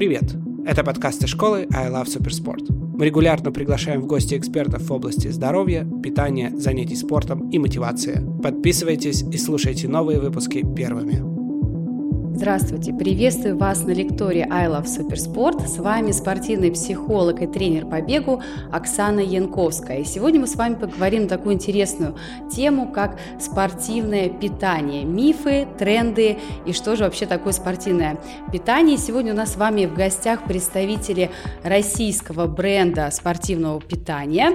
Привет! 0.00 0.34
Это 0.64 0.82
подкасты 0.82 1.26
школы 1.26 1.68
I 1.74 1.90
Love 1.90 2.06
Supersport. 2.06 2.72
Мы 2.72 3.04
регулярно 3.04 3.52
приглашаем 3.52 4.00
в 4.00 4.06
гости 4.06 4.34
экспертов 4.34 4.88
в 4.88 4.90
области 4.90 5.28
здоровья, 5.28 5.86
питания, 6.02 6.52
занятий 6.56 6.96
спортом 6.96 7.50
и 7.50 7.58
мотивации. 7.58 8.26
Подписывайтесь 8.42 9.20
и 9.20 9.36
слушайте 9.36 9.88
новые 9.88 10.18
выпуски 10.18 10.64
первыми. 10.74 11.29
Здравствуйте! 12.32 12.92
Приветствую 12.92 13.58
вас 13.58 13.82
на 13.84 13.90
лектории 13.90 14.46
I 14.48 14.68
Love 14.68 14.84
Supersport. 14.84 15.66
С 15.66 15.78
вами 15.78 16.12
спортивный 16.12 16.70
психолог 16.70 17.42
и 17.42 17.48
тренер 17.48 17.86
по 17.86 18.00
бегу 18.00 18.40
Оксана 18.70 19.18
Янковская. 19.18 19.98
И 19.98 20.04
сегодня 20.04 20.40
мы 20.40 20.46
с 20.46 20.54
вами 20.54 20.76
поговорим 20.76 21.24
на 21.24 21.28
такую 21.28 21.56
интересную 21.56 22.16
тему, 22.48 22.92
как 22.92 23.18
спортивное 23.40 24.28
питание. 24.28 25.04
Мифы, 25.04 25.66
тренды 25.76 26.38
и 26.64 26.72
что 26.72 26.94
же 26.94 27.02
вообще 27.02 27.26
такое 27.26 27.52
спортивное 27.52 28.16
питание. 28.52 28.96
Сегодня 28.96 29.32
у 29.32 29.36
нас 29.36 29.54
с 29.54 29.56
вами 29.56 29.86
в 29.86 29.94
гостях 29.94 30.44
представители 30.44 31.30
российского 31.64 32.46
бренда 32.46 33.10
спортивного 33.10 33.80
питания 33.80 34.52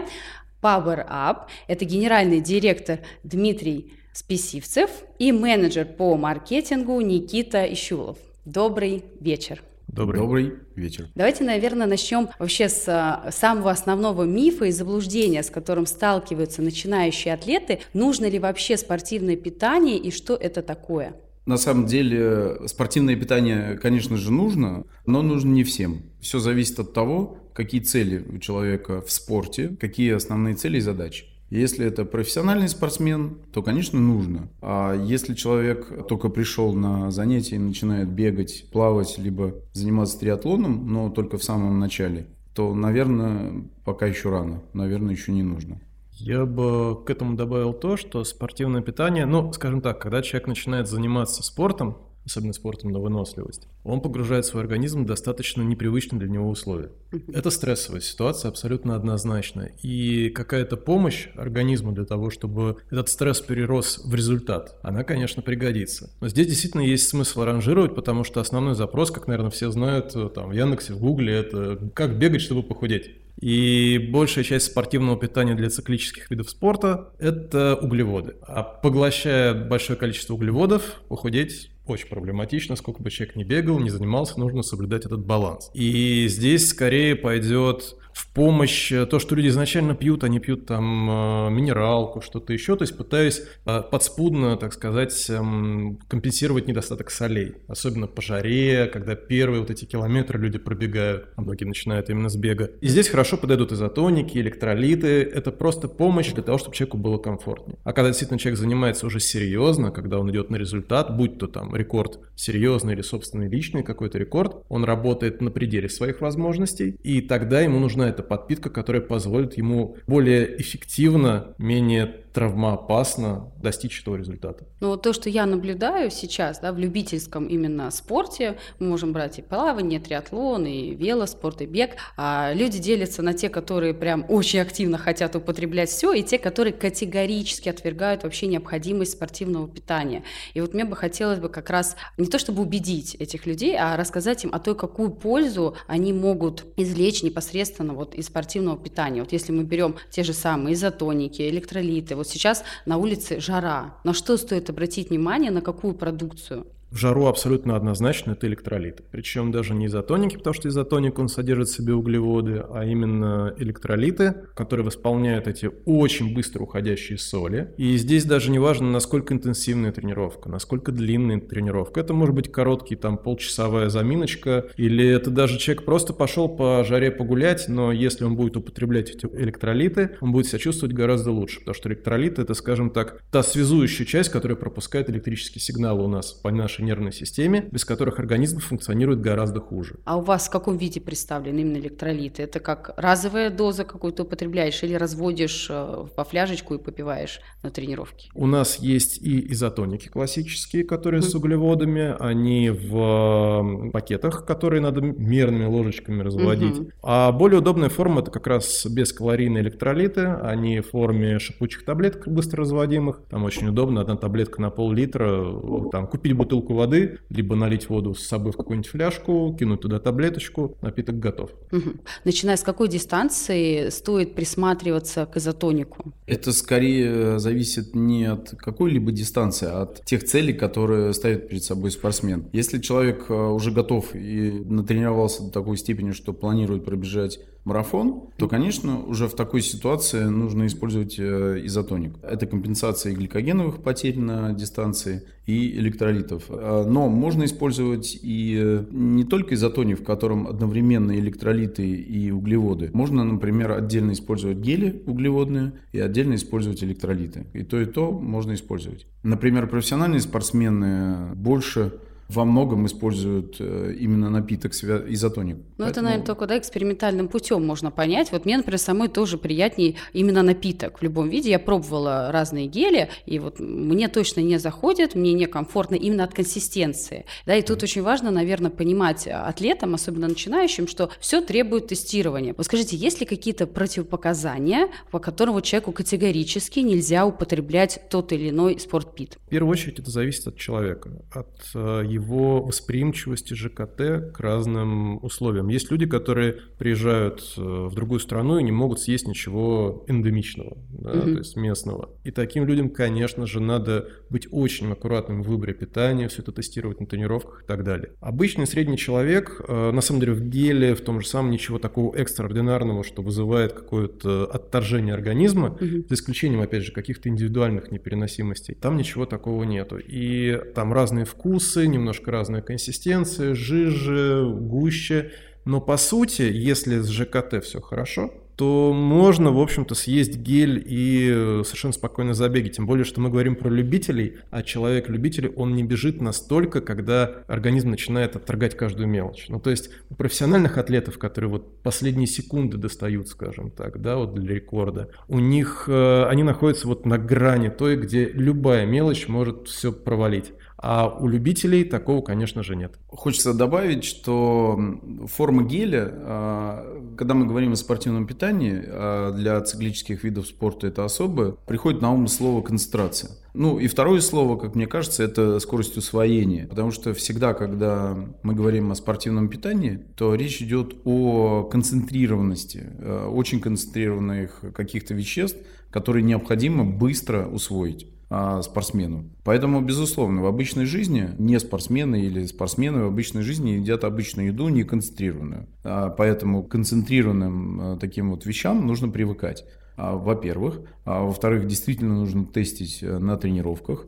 Power 0.62 1.06
Up. 1.08 1.48
Это 1.68 1.84
генеральный 1.84 2.40
директор 2.40 3.00
Дмитрий 3.24 3.95
Списивцев 4.16 4.90
и 5.20 5.34
менеджер 5.34 5.86
по 5.86 6.16
маркетингу 6.16 7.02
Никита 7.02 7.66
Ищулов. 7.66 8.18
Добрый 8.46 9.04
вечер. 9.20 9.62
Добрый. 9.90 10.22
Добрый 10.22 10.54
вечер. 10.76 11.10
Давайте, 11.16 11.44
наверное, 11.44 11.86
начнем 11.86 12.30
вообще 12.40 12.70
с 12.70 12.86
а, 12.88 13.30
самого 13.32 13.72
основного 13.72 14.24
мифа 14.24 14.66
и 14.66 14.72
заблуждения, 14.72 15.44
с 15.44 15.50
которым 15.50 15.86
сталкиваются 15.86 16.62
начинающие 16.62 17.34
атлеты. 17.34 17.82
Нужно 17.94 18.30
ли 18.30 18.40
вообще 18.40 18.78
спортивное 18.78 19.36
питание 19.36 19.98
и 19.98 20.12
что 20.12 20.36
это 20.36 20.62
такое? 20.62 21.18
На 21.46 21.58
самом 21.58 21.86
деле 21.86 22.56
спортивное 22.68 23.18
питание, 23.18 23.78
конечно 23.78 24.16
же, 24.16 24.32
нужно, 24.32 24.86
но 25.06 25.24
нужно 25.24 25.52
не 25.52 25.66
всем. 25.66 26.04
Все 26.22 26.40
зависит 26.40 26.80
от 26.80 26.94
того, 26.94 27.38
какие 27.54 27.82
цели 27.82 28.26
у 28.34 28.38
человека 28.38 29.02
в 29.02 29.12
спорте, 29.12 29.76
какие 29.78 30.14
основные 30.14 30.56
цели 30.56 30.78
и 30.78 30.82
задачи. 30.82 31.26
Если 31.50 31.86
это 31.86 32.06
профессиональный 32.06 32.68
спортсмен, 32.68 33.38
то, 33.54 33.62
конечно, 33.62 34.00
нужно. 34.00 34.50
А 34.62 34.96
если 34.96 35.36
человек 35.36 36.08
только 36.08 36.30
пришел 36.30 36.74
на 36.74 37.12
занятия 37.12 37.56
и 37.56 37.60
начинает 37.60 38.10
бегать, 38.10 38.66
плавать, 38.72 39.18
либо 39.18 39.54
заниматься 39.74 40.20
триатлоном, 40.20 40.92
но 40.92 41.10
только 41.10 41.38
в 41.38 41.44
самом 41.44 41.80
начале, 41.80 42.28
то, 42.56 42.74
наверное, 42.74 43.64
пока 43.84 44.08
еще 44.08 44.30
рано, 44.30 44.64
наверное, 44.74 45.14
еще 45.14 45.32
не 45.32 45.44
нужно. 45.44 45.80
Я 46.18 46.46
бы 46.46 47.04
к 47.04 47.10
этому 47.10 47.36
добавил 47.36 47.74
то, 47.74 47.98
что 47.98 48.24
спортивное 48.24 48.82
питание, 48.82 49.26
ну, 49.26 49.52
скажем 49.52 49.82
так, 49.82 50.00
когда 50.00 50.22
человек 50.22 50.48
начинает 50.48 50.88
заниматься 50.88 51.44
спортом, 51.44 51.98
особенно 52.26 52.54
спортом 52.54 52.92
на 52.92 53.00
выносливость, 53.00 53.68
он 53.84 54.02
погружает 54.02 54.46
свой 54.46 54.64
организм 54.64 55.04
в 55.04 55.06
достаточно 55.06 55.62
непривычные 55.62 56.20
для 56.20 56.30
него 56.30 56.50
условия. 56.50 56.92
Это 57.34 57.50
стрессовая 57.50 58.02
ситуация 58.02 58.50
абсолютно 58.50 58.96
однозначно. 58.96 59.70
И 59.82 60.30
какая-то 60.30 60.78
помощь 60.78 61.28
организму 61.36 61.92
для 61.92 62.06
того, 62.06 62.30
чтобы 62.30 62.78
этот 62.90 63.10
стресс 63.10 63.42
перерос 63.42 64.02
в 64.04 64.14
результат, 64.14 64.78
она, 64.82 65.04
конечно, 65.04 65.42
пригодится. 65.42 66.12
Но 66.22 66.28
здесь 66.28 66.48
действительно 66.48 66.82
есть 66.82 67.08
смысл 67.08 67.44
ранжировать, 67.44 67.96
потому 67.96 68.24
что 68.24 68.40
основной 68.40 68.76
запрос, 68.76 69.12
как, 69.12 69.28
наверное, 69.28 69.52
все 69.52 69.72
знают, 69.72 70.16
там, 70.34 70.50
в 70.50 70.54
Яндексе, 70.54 70.94
в 70.94 71.00
Гугле, 71.00 71.34
это 71.34 71.92
как 71.94 72.18
бегать, 72.18 72.42
чтобы 72.42 72.64
похудеть. 72.64 73.12
И 73.40 74.10
большая 74.12 74.44
часть 74.44 74.68
спортивного 74.68 75.20
питания 75.20 75.56
для 75.56 75.70
циклических 75.70 76.32
видов 76.32 76.50
спорта– 76.50 77.10
это 77.20 77.76
углеводы. 77.76 78.36
А 78.42 78.64
поглощая 78.64 79.54
большое 79.54 80.00
количество 80.00 80.36
углеводов, 80.36 81.02
похудеть 81.10 81.72
очень 81.88 82.08
проблематично, 82.08 82.76
сколько 82.76 83.02
бы 83.02 83.10
человек 83.12 83.36
ни 83.36 83.44
бегал, 83.44 83.80
не 83.80 83.90
занимался, 83.90 84.40
нужно 84.40 84.64
соблюдать 84.64 85.06
этот 85.06 85.26
баланс. 85.26 85.70
И 85.74 86.28
здесь 86.28 86.70
скорее 86.70 87.16
пойдет 87.16 87.96
в 88.16 88.28
помощь 88.28 88.94
э, 88.94 89.06
то, 89.06 89.20
что 89.20 89.36
люди 89.36 89.50
изначально 89.50 89.94
пьют, 89.94 90.24
они 90.24 90.40
пьют 90.40 90.66
там 90.66 91.10
э, 91.10 91.50
минералку, 91.50 92.22
что-то 92.22 92.54
еще, 92.54 92.78
то 92.78 92.84
есть 92.84 92.96
пытаясь 92.96 93.44
э, 93.66 93.82
подспудно, 93.92 94.56
так 94.56 94.72
сказать, 94.72 95.30
эм, 95.30 96.00
компенсировать 96.08 96.66
недостаток 96.66 97.12
солей, 97.12 97.56
особенно 97.68 98.08
по 98.08 98.22
жаре, 98.22 98.90
когда 98.92 99.16
первые 99.16 99.60
вот 99.60 99.70
эти 99.70 99.84
километры 99.84 100.40
люди 100.40 100.58
пробегают, 100.58 101.28
а 101.36 101.42
многие 101.42 101.66
начинают 101.66 102.10
именно 102.10 102.30
с 102.30 102.38
бега. 102.38 102.72
И 102.80 102.88
здесь 102.88 103.10
хорошо 103.10 103.36
подойдут 103.36 103.74
изотоники, 103.74 104.38
электролиты, 104.38 105.22
это 105.22 105.52
просто 105.52 105.90
помощь 105.90 106.32
для 106.32 106.44
того, 106.44 106.58
чтобы 106.58 106.74
человеку 106.74 106.98
было 106.98 107.18
комфортнее. 107.18 107.78
А 107.84 107.92
когда 107.92 108.12
действительно 108.12 108.40
человек 108.40 108.58
занимается 108.58 109.08
уже 109.08 109.20
серьезно, 109.20 109.92
когда 109.92 110.20
он 110.20 110.32
идет 110.32 110.50
на 110.50 110.56
результат, 110.56 111.14
будь 111.18 111.38
то 111.38 111.48
там 111.48 111.76
рекорд 111.76 112.20
серьезный 112.36 112.94
или 112.94 113.02
собственный 113.02 113.50
личный 113.50 113.84
какой-то 113.84 114.18
рекорд, 114.18 114.64
он 114.70 114.86
работает 114.86 115.42
на 115.42 115.52
пределе 115.52 115.90
своих 115.90 116.22
возможностей, 116.22 116.96
и 117.04 117.20
тогда 117.20 117.60
ему 117.60 117.80
нужна 117.80 118.05
это 118.08 118.24
подпитка, 118.24 118.70
которая 118.70 119.02
позволит 119.02 119.58
ему 119.58 119.98
более 120.08 120.60
эффективно, 120.62 121.56
менее 121.58 122.25
травмоопасно 122.36 123.50
достичь 123.62 124.02
этого 124.02 124.18
результата. 124.18 124.66
Ну 124.82 124.90
вот 124.90 125.04
то, 125.04 125.14
что 125.14 125.30
я 125.30 125.46
наблюдаю 125.46 126.12
сейчас, 126.12 126.60
да, 126.60 126.74
в 126.74 126.78
любительском 126.78 127.48
именно 127.48 127.90
спорте, 127.92 128.58
мы 128.78 128.90
можем 128.90 129.14
брать 129.14 129.40
и 129.40 129.42
плавание, 129.42 130.02
триатлон, 130.02 130.66
и 130.66 130.94
велоспорт, 130.94 131.62
и 131.62 131.66
бег, 131.66 131.92
а 132.18 132.52
люди 132.54 132.78
делятся 132.78 133.22
на 133.22 133.34
те, 133.34 133.48
которые 133.48 133.94
прям 133.94 134.26
очень 134.28 134.60
активно 134.60 134.98
хотят 134.98 135.34
употреблять 135.38 135.90
все, 135.90 136.12
и 136.12 136.24
те, 136.24 136.38
которые 136.38 136.74
категорически 136.74 137.70
отвергают 137.70 138.24
вообще 138.24 138.48
необходимость 138.48 139.14
спортивного 139.14 139.70
питания. 139.70 140.24
И 140.54 140.60
вот 140.60 140.74
мне 140.74 140.84
бы 140.84 140.98
хотелось 140.98 141.40
бы 141.40 141.48
как 141.48 141.70
раз 141.70 141.96
не 142.18 142.28
то 142.28 142.38
чтобы 142.38 142.64
убедить 142.64 143.16
этих 143.16 143.46
людей, 143.46 143.78
а 143.80 143.96
рассказать 143.96 144.44
им 144.44 144.54
о 144.54 144.60
той, 144.60 144.76
какую 144.76 145.10
пользу 145.10 145.78
они 145.88 146.12
могут 146.12 146.66
извлечь 146.76 147.24
непосредственно 147.24 147.94
вот 147.94 148.14
из 148.14 148.26
спортивного 148.26 148.78
питания. 148.78 149.22
Вот 149.22 149.32
если 149.32 149.54
мы 149.54 149.64
берем 149.64 149.96
те 150.12 150.24
же 150.24 150.34
самые 150.34 150.74
изотоники, 150.74 151.42
электролиты, 151.48 152.18
вот 152.26 152.32
сейчас 152.32 152.64
на 152.86 152.98
улице 152.98 153.40
жара. 153.40 153.96
На 154.04 154.14
что 154.14 154.38
стоит 154.38 154.70
обратить 154.70 155.10
внимание, 155.10 155.52
на 155.52 155.62
какую 155.62 155.94
продукцию? 155.94 156.68
В 156.92 156.98
жару 156.98 157.26
абсолютно 157.26 157.76
однозначно 157.76 158.32
это 158.32 158.48
электролиты. 158.48 159.04
Причем 159.12 159.52
даже 159.52 159.74
не 159.74 159.88
изотоники, 159.88 160.38
потому 160.38 160.54
что 160.54 160.70
изотоник 160.70 161.20
он 161.20 161.28
содержит 161.28 161.68
в 161.68 161.76
себе 161.76 161.94
углеводы, 161.94 162.64
а 162.70 162.86
именно 162.86 163.54
электролиты, 163.58 164.36
которые 164.56 164.86
восполняют 164.86 165.48
эти 165.48 165.70
очень 165.86 166.34
быстро 166.34 166.64
уходящие 166.64 167.18
соли. 167.18 167.74
И 167.78 167.98
здесь 167.98 168.24
даже 168.24 168.50
не 168.50 168.60
важно, 168.60 168.90
насколько 168.92 169.34
интенсивная 169.34 169.92
тренировка, 169.92 170.48
насколько 170.48 170.92
длинная 170.92 171.42
тренировка. 171.42 172.00
Это 172.00 172.14
может 172.14 172.34
быть 172.34 172.52
короткий, 172.52 172.96
там, 172.96 173.18
полчасовая 173.18 173.90
заминочка, 173.90 174.68
или 174.78 175.06
это 175.06 175.32
даже 175.32 175.58
человек 175.58 175.84
просто 175.84 176.14
пошел 176.14 176.48
по 176.48 176.84
жаре 176.86 177.12
погулять, 177.12 177.68
но 177.68 177.92
если 177.92 178.24
он 178.24 178.38
будет 178.38 178.56
употреблять 178.58 179.10
эти 179.10 179.26
электролиты, 179.26 180.18
он 180.22 180.32
будет 180.32 180.48
себя 180.48 180.60
чувствовать 180.60 180.96
гораздо 180.96 181.32
лучше, 181.32 181.60
потому 181.60 181.76
что 181.76 181.90
электролиты 181.90 182.44
это, 182.44 182.54
скажем 182.54 182.90
так, 182.90 183.22
та 183.32 183.44
связующая 183.44 184.06
часть, 184.06 184.30
которая 184.30 184.56
пропускает 184.56 185.10
электрические 185.10 185.62
сигналы 185.62 186.04
у 186.04 186.08
нас 186.08 186.32
по 186.32 186.52
нашей 186.52 186.75
нервной 186.84 187.12
системе, 187.12 187.68
без 187.72 187.86
которых 187.86 188.20
организм 188.20 188.60
функционирует 188.60 189.22
гораздо 189.22 189.60
хуже. 189.60 189.98
А 190.06 190.18
у 190.18 190.22
вас 190.22 190.48
в 190.48 190.52
каком 190.52 190.78
виде 190.78 191.00
представлены 191.02 191.62
именно 191.62 191.78
электролиты? 191.78 192.44
Это 192.44 192.60
как 192.60 192.92
разовая 192.98 193.50
доза 193.50 193.84
какую-то 193.84 194.24
употребляешь 194.24 194.84
или 194.84 194.94
разводишь 194.94 195.68
э, 195.70 196.06
по 196.16 196.24
фляжечку 196.24 196.76
и 196.76 196.78
попиваешь 196.78 197.40
на 197.64 197.72
тренировке? 197.72 198.30
У 198.34 198.48
нас 198.48 198.78
есть 198.80 199.22
и 199.22 199.52
изотоники 199.52 200.08
классические, 200.08 200.84
которые 200.84 201.22
mm-hmm. 201.22 201.30
с 201.30 201.36
углеводами, 201.36 202.16
они 202.20 202.70
в 202.70 203.92
пакетах, 203.92 204.46
которые 204.46 204.82
надо 204.82 205.02
мерными 205.02 205.66
ложечками 205.66 206.22
разводить. 206.22 206.78
Mm-hmm. 206.78 206.92
А 207.04 207.32
более 207.32 207.60
удобная 207.60 207.90
форма 207.90 208.22
это 208.22 208.32
как 208.32 208.48
раз 208.48 208.86
бескалорийные 208.86 209.64
электролиты, 209.64 210.26
они 210.26 210.80
в 210.80 210.90
форме 210.90 211.40
шипучих 211.40 211.86
таблеток 211.86 212.28
быстро 212.28 212.62
разводимых. 212.62 213.22
Там 213.30 213.44
очень 213.44 213.68
удобно, 213.68 214.02
одна 214.02 214.16
таблетка 214.16 214.62
на 214.62 214.70
пол-литра, 214.70 215.90
там 215.92 216.08
купить 216.08 216.34
бутылку 216.34 216.65
воды, 216.74 217.20
либо 217.30 217.56
налить 217.56 217.90
воду 217.90 218.14
с 218.14 218.26
собой 218.26 218.52
в 218.52 218.58
какую-нибудь 218.58 218.90
фляжку, 218.90 219.56
кинуть 219.58 219.82
туда 219.82 220.00
таблеточку, 220.00 220.78
напиток 220.82 221.20
готов. 221.20 221.52
Угу. 221.72 221.92
Начиная 222.24 222.58
с 222.58 222.64
какой 222.64 222.88
дистанции 222.88 223.90
стоит 223.90 224.36
присматриваться 224.36 225.26
к 225.26 225.38
изотонику? 225.38 226.14
Это 226.28 226.52
скорее 226.52 227.40
зависит 227.40 227.96
не 227.96 228.26
от 228.26 228.52
какой-либо 228.52 229.12
дистанции, 229.12 229.68
а 229.68 229.84
от 229.84 230.06
тех 230.06 230.24
целей, 230.24 230.54
которые 230.54 231.14
ставит 231.14 231.50
перед 231.50 231.64
собой 231.64 231.92
спортсмен. 231.92 232.48
Если 232.54 232.80
человек 232.80 233.26
э, 233.30 233.34
уже 233.34 233.72
готов 233.72 234.16
и 234.16 234.52
натренировался 234.66 235.44
до 235.44 235.52
такой 235.52 235.78
степени, 235.78 236.12
что 236.12 236.34
планирует 236.34 236.86
пробежать 236.86 237.40
марафон, 237.66 238.30
то, 238.38 238.48
конечно, 238.48 239.00
уже 239.02 239.28
в 239.28 239.36
такой 239.36 239.62
ситуации 239.62 240.24
нужно 240.24 240.68
использовать 240.68 241.16
э, 241.20 241.62
изотоник. 241.64 242.14
Это 242.24 242.46
компенсация 242.46 243.14
гликогеновых 243.14 243.84
потерь 243.84 244.18
на 244.20 244.54
дистанции, 244.54 245.24
и 245.46 245.78
электролитов. 245.78 246.46
А, 246.50 246.86
но 246.86 247.08
можно 247.08 247.46
использовать 247.46 248.18
и 248.22 248.60
э, 248.60 248.86
не 248.92 249.24
только 249.24 249.56
изотоник, 249.56 250.00
в 250.00 250.04
котором 250.04 250.48
одновременно 250.48 251.18
электролиты 251.18 251.88
и 251.88 252.32
углеводы. 252.32 252.90
Можно, 252.94 253.24
например, 253.24 253.72
отдельно 253.72 254.14
использовать 254.14 254.58
гели 254.58 255.04
углеводные 255.06 255.74
и 255.92 256.00
отдельно 256.00 256.36
использовать 256.36 256.84
электролиты. 256.84 257.46
И 257.54 257.64
то, 257.64 257.80
и 257.80 257.86
то 257.86 258.12
можно 258.12 258.54
использовать. 258.54 259.06
Например, 259.24 259.68
профессиональные 259.68 260.22
спортсмены 260.22 261.36
больше 261.36 261.94
во 262.28 262.46
многом 262.46 262.86
используют 262.86 263.58
э, 263.60 263.96
именно 264.00 264.30
напиток 264.30 264.74
изотоник. 264.74 265.58
Ну, 265.58 265.64
Поэтому... 265.78 265.92
это, 265.92 266.02
наверное, 266.02 266.26
только 266.26 266.48
да, 266.48 266.58
экспериментальным 266.58 267.28
путем 267.28 267.66
можно 267.66 267.92
понять. 267.92 268.32
Вот 268.32 268.46
мне, 268.46 268.58
например, 268.58 268.80
самой 268.80 269.10
тоже 269.10 269.38
приятнее 269.38 269.96
именно 270.14 270.44
напиток 270.44 271.00
в 271.00 271.04
любом 271.04 271.30
виде. 271.30 271.50
Я 271.50 271.60
пробовала 271.60 272.32
разные 272.32 272.68
гели, 272.68 273.10
и 273.26 273.40
вот 273.40 273.60
мне 273.60 274.08
точно 274.08 274.42
не 274.42 274.58
заходит, 274.58 275.16
мне 275.16 275.34
некомфортно 275.34 275.96
именно 275.96 276.24
от 276.24 276.34
консистенции. 276.34 277.26
Да, 277.46 277.56
и 277.56 277.62
тут 277.62 277.80
mm. 277.80 277.84
очень 277.84 278.02
важно, 278.02 278.32
наверное, 278.32 278.72
понимать 278.72 279.28
атлетам, 279.28 279.94
особенно 279.94 280.28
начинающим, 280.28 280.88
что 280.88 281.10
все 281.20 281.42
требует 281.42 281.88
тестирования. 281.88 282.54
Вот 282.56 282.66
скажите, 282.66 282.98
есть 282.98 283.20
ли 283.20 283.26
какие-то 283.26 283.68
противопоказания, 283.68 284.90
по 285.12 285.20
которым 285.20 285.56
человеку 285.62 285.92
категорически 285.92 286.80
нельзя 286.80 287.26
употреблять 287.26 288.02
тот 288.10 288.32
или 288.32 288.50
иной 288.50 288.80
спортпит? 288.80 289.38
В 289.46 289.50
первую 289.50 289.72
очередь 289.72 290.00
это 290.00 290.10
зависит 290.10 290.48
от 290.48 290.58
человека, 290.58 291.12
от 291.32 291.70
э, 291.74 292.04
его 292.16 292.62
восприимчивости 292.62 293.54
ЖКТ 293.54 294.32
к 294.34 294.40
разным 294.40 295.24
условиям. 295.24 295.68
Есть 295.68 295.92
люди, 295.92 296.06
которые 296.06 296.58
приезжают 296.78 297.54
э, 297.58 297.62
в 297.62 297.94
другую 297.94 298.20
страну 298.20 298.58
и 298.58 298.64
не 298.64 298.72
могут 298.72 299.00
съесть 299.00 299.28
ничего 299.28 300.04
эндемичного, 300.08 300.78
да, 300.90 301.12
mm-hmm. 301.12 301.34
то 301.34 301.38
есть 301.40 301.56
местного. 301.56 302.10
И 302.24 302.32
таким 302.32 302.66
людям, 302.66 302.90
конечно 302.90 303.46
же, 303.46 303.60
надо 303.60 304.10
быть 304.30 304.48
очень 304.52 304.92
аккуратным 304.92 305.44
в 305.44 305.48
выборе 305.48 305.74
питания, 305.74 306.28
все 306.28 306.42
это 306.42 306.52
тестировать 306.52 307.00
на 307.00 307.06
тренировках 307.06 307.64
и 307.64 307.66
так 307.66 307.84
далее. 307.84 308.14
Обычный 308.20 308.68
средний 308.68 308.98
человек, 308.98 309.62
э, 309.68 309.92
на 309.92 310.02
самом 310.02 310.22
деле 310.22 310.34
в 310.34 310.42
геле, 310.42 310.96
в 310.96 311.02
том 311.02 311.22
же 311.22 311.28
самом, 311.28 311.52
ничего 311.52 311.80
такого 311.80 312.16
экстраординарного, 312.16 313.04
что 313.04 313.22
вызывает 313.22 313.74
какое-то 313.74 314.46
отторжение 314.46 315.14
организма, 315.14 315.78
mm-hmm. 315.80 316.08
за 316.10 316.16
исключением, 316.16 316.62
опять 316.62 316.84
же, 316.84 316.92
каких-то 316.92 317.30
индивидуальных 317.30 317.92
непереносимостей. 317.92 318.76
Там 318.76 318.98
ничего 318.98 319.26
такого 319.26 319.64
нету. 319.64 319.98
И 319.98 320.60
там 320.74 320.94
разные 320.94 321.26
вкусы, 321.26 321.88
немножко 322.06 322.30
разная 322.32 322.62
консистенция, 322.62 323.56
жиже, 323.56 324.48
гуще. 324.48 325.32
Но 325.66 325.82
по 325.82 325.98
сути, 325.98 326.44
если 326.44 327.00
с 327.00 327.10
ЖКТ 327.10 327.64
все 327.64 327.82
хорошо, 327.82 328.32
то 328.56 328.94
можно, 328.94 329.52
в 329.52 329.60
общем-то, 329.60 329.96
съесть 329.96 330.38
гель 330.38 330.82
и 330.86 331.30
э, 331.30 331.64
совершенно 331.66 331.94
спокойно 331.94 332.34
забеги. 332.34 332.70
Тем 332.70 332.86
более, 332.86 333.04
что 333.04 333.20
мы 333.20 333.30
говорим 333.30 333.56
про 333.56 333.70
любителей, 333.70 334.38
а 334.50 334.64
человек-любитель, 334.64 335.52
он 335.56 335.76
не 335.76 335.84
бежит 335.84 336.22
настолько, 336.22 336.80
когда 336.80 337.44
организм 337.48 337.90
начинает 337.90 338.36
отторгать 338.36 338.78
каждую 338.78 339.08
мелочь. 339.08 339.48
Ну, 339.50 339.60
то 339.60 339.72
есть 339.72 339.90
у 340.10 340.16
профессиональных 340.16 340.78
атлетов, 340.78 341.18
которые 341.18 341.50
вот 341.50 341.82
последние 341.82 342.28
секунды 342.28 342.78
достают, 342.78 343.28
скажем 343.28 343.72
так, 343.72 344.02
да, 344.02 344.16
вот 344.16 344.36
для 344.36 344.56
рекорда, 344.56 345.10
у 345.28 345.40
них, 345.40 345.86
э, 345.88 346.26
они 346.26 346.44
находятся 346.44 346.88
вот 346.88 347.06
на 347.06 347.18
грани 347.18 347.70
той, 347.70 347.98
где 347.98 348.26
любая 348.26 348.86
мелочь 348.86 349.28
может 349.28 349.68
все 349.68 349.92
провалить. 349.92 350.54
А 350.88 351.08
у 351.20 351.28
любителей 351.28 351.84
такого, 351.84 352.22
конечно 352.22 352.62
же, 352.62 352.76
нет. 352.76 352.94
Хочется 353.08 353.56
добавить, 353.56 354.04
что 354.04 354.80
форма 355.26 355.64
геля, 355.64 356.12
а, 356.14 357.16
когда 357.18 357.34
мы 357.34 357.48
говорим 357.48 357.72
о 357.74 357.76
спортивном 357.76 358.28
питании, 358.28 358.84
а 358.86 359.32
для 359.32 359.60
циклических 359.62 360.24
видов 360.24 360.46
спорта 360.46 360.86
это 360.86 361.04
особое, 361.04 361.54
приходит 361.66 362.02
на 362.02 362.14
ум 362.14 362.28
слово 362.28 362.62
концентрация. 362.62 363.32
Ну 363.56 363.80
и 363.80 363.88
второе 363.88 364.22
слово, 364.22 364.58
как 364.58 364.76
мне 364.76 364.86
кажется, 364.86 365.24
это 365.24 365.60
скорость 365.60 365.98
усвоения. 365.98 366.68
Потому 366.68 366.92
что 366.92 367.16
всегда, 367.16 367.56
когда 367.56 368.16
мы 368.44 368.54
говорим 368.54 368.92
о 368.92 368.96
спортивном 368.96 369.50
питании, 369.50 370.06
то 370.16 370.36
речь 370.36 370.62
идет 370.62 370.98
о 371.04 371.64
концентрированности, 371.64 372.92
а, 373.00 373.28
очень 373.28 373.60
концентрированных 373.60 374.62
каких-то 374.76 375.16
веществ, 375.16 375.58
которые 375.90 376.22
необходимо 376.22 376.86
быстро 376.86 377.48
усвоить 377.48 378.08
а, 378.38 378.62
спортсмену. 378.62 379.30
Поэтому, 379.46 379.80
безусловно, 379.80 380.42
в 380.42 380.46
обычной 380.46 380.84
жизни 380.84 381.30
не 381.38 381.58
спортсмены 381.58 382.20
или 382.20 382.46
спортсмены 382.46 383.04
в 383.04 383.08
обычной 383.08 383.44
жизни 383.44 383.70
едят 383.70 384.04
обычную 384.04 384.50
еду, 384.50 384.68
не 384.68 384.84
концентрированную. 384.84 385.70
А, 385.86 386.10
поэтому 386.10 386.62
к 386.62 386.70
концентрированным 386.70 387.80
а, 387.80 387.98
таким 387.98 388.32
вот 388.32 388.46
вещам 388.46 388.86
нужно 388.86 389.08
привыкать. 389.08 389.64
Во-первых. 389.96 390.82
Во-вторых, 391.06 391.66
действительно 391.68 392.16
нужно 392.16 392.46
тестить 392.46 393.02
э, 393.02 393.18
на 393.18 393.38
тренировках 393.38 394.08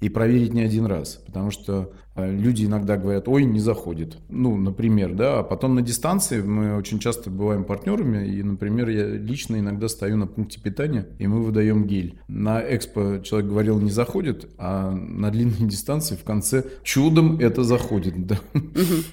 и 0.00 0.08
проверить 0.08 0.52
не 0.52 0.62
один 0.62 0.86
раз, 0.86 1.22
потому 1.24 1.52
что 1.52 1.92
люди 2.26 2.64
иногда 2.64 2.96
говорят, 2.96 3.28
ой, 3.28 3.44
не 3.44 3.60
заходит. 3.60 4.18
Ну, 4.28 4.56
например, 4.56 5.14
да, 5.14 5.40
а 5.40 5.42
потом 5.42 5.74
на 5.74 5.82
дистанции 5.82 6.40
мы 6.40 6.76
очень 6.76 6.98
часто 6.98 7.30
бываем 7.30 7.64
партнерами, 7.64 8.26
и, 8.26 8.42
например, 8.42 8.88
я 8.88 9.06
лично 9.06 9.58
иногда 9.58 9.88
стою 9.88 10.16
на 10.16 10.26
пункте 10.26 10.60
питания, 10.60 11.06
и 11.18 11.26
мы 11.26 11.42
выдаем 11.42 11.86
гель. 11.86 12.18
На 12.28 12.60
экспо 12.60 13.18
человек 13.22 13.50
говорил, 13.50 13.80
не 13.80 13.90
заходит, 13.90 14.48
а 14.58 14.90
на 14.92 15.30
длинной 15.30 15.56
дистанции 15.68 16.16
в 16.16 16.24
конце 16.24 16.64
чудом 16.82 17.38
это 17.38 17.64
заходит. 17.64 18.26
Да. 18.26 18.38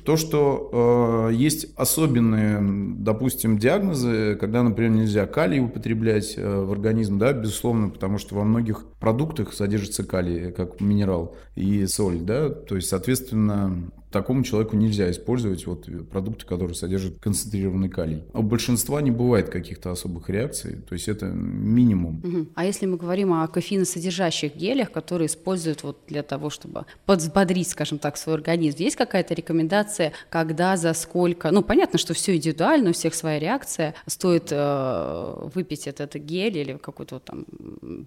То, 0.06 0.18
что 0.18 1.30
э, 1.31 1.34
есть 1.34 1.68
особенные, 1.75 2.60
допустим, 2.98 3.57
диагнозы, 3.57 4.38
когда, 4.40 4.63
например, 4.63 4.92
нельзя 4.92 5.25
калий 5.25 5.60
употреблять 5.60 6.36
э, 6.38 6.63
в 6.63 6.72
организм, 6.72 7.18
да, 7.18 7.34
безусловно, 7.34 7.90
потому 7.90 8.18
что 8.18 8.36
во 8.36 8.44
многих 8.44 8.86
продуктах 9.00 9.54
содержится 9.54 10.04
калий, 10.04 10.52
как 10.52 10.81
минерал 10.81 11.36
и 11.56 11.86
соль, 11.86 12.19
да, 12.19 12.50
то 12.50 12.75
есть, 12.75 12.90
соответственно, 12.95 13.92
такому 14.15 14.44
человеку 14.44 14.77
нельзя 14.77 15.12
использовать 15.12 15.67
вот 15.67 15.89
продукты, 16.09 16.45
которые 16.45 16.73
содержат 16.73 17.19
концентрированный 17.19 17.89
калий. 17.89 18.23
У 18.33 18.44
большинства 18.44 19.01
не 19.01 19.12
бывает 19.12 19.50
каких-то 19.50 19.91
особых 19.91 20.29
реакций, 20.29 20.77
то 20.88 20.94
есть 20.94 21.09
это 21.09 21.25
минимум. 21.25 22.21
Угу. 22.23 22.47
А 22.56 22.63
если 22.63 22.85
мы 22.85 22.95
говорим 22.95 23.33
о 23.33 23.45
кофеиносодержащих 23.47 24.56
гелях, 24.56 24.91
которые 24.94 25.25
используют 25.25 25.83
вот 25.83 26.00
для 26.07 26.23
того, 26.23 26.50
чтобы 26.50 26.85
подбодрить, 27.06 27.67
скажем 27.67 27.97
так, 27.97 28.15
свой 28.15 28.35
организм, 28.35 28.77
есть 28.79 28.95
какая-то 28.95 29.33
рекомендация, 29.33 30.13
когда, 30.29 30.77
за 30.77 30.94
сколько? 30.94 31.51
Ну, 31.51 31.61
понятно, 31.61 32.00
что 32.00 32.13
все 32.13 32.38
индивидуально, 32.38 32.91
у 32.91 32.94
всех 32.94 33.15
своя 33.15 33.38
реакция. 33.38 33.95
Стоит 34.07 34.47
э, 34.51 35.50
выпить 35.53 35.88
этот 35.88 36.15
гель 36.15 36.57
или 36.57 36.77
какую-то 36.77 37.15
вот 37.15 37.25
там 37.25 37.45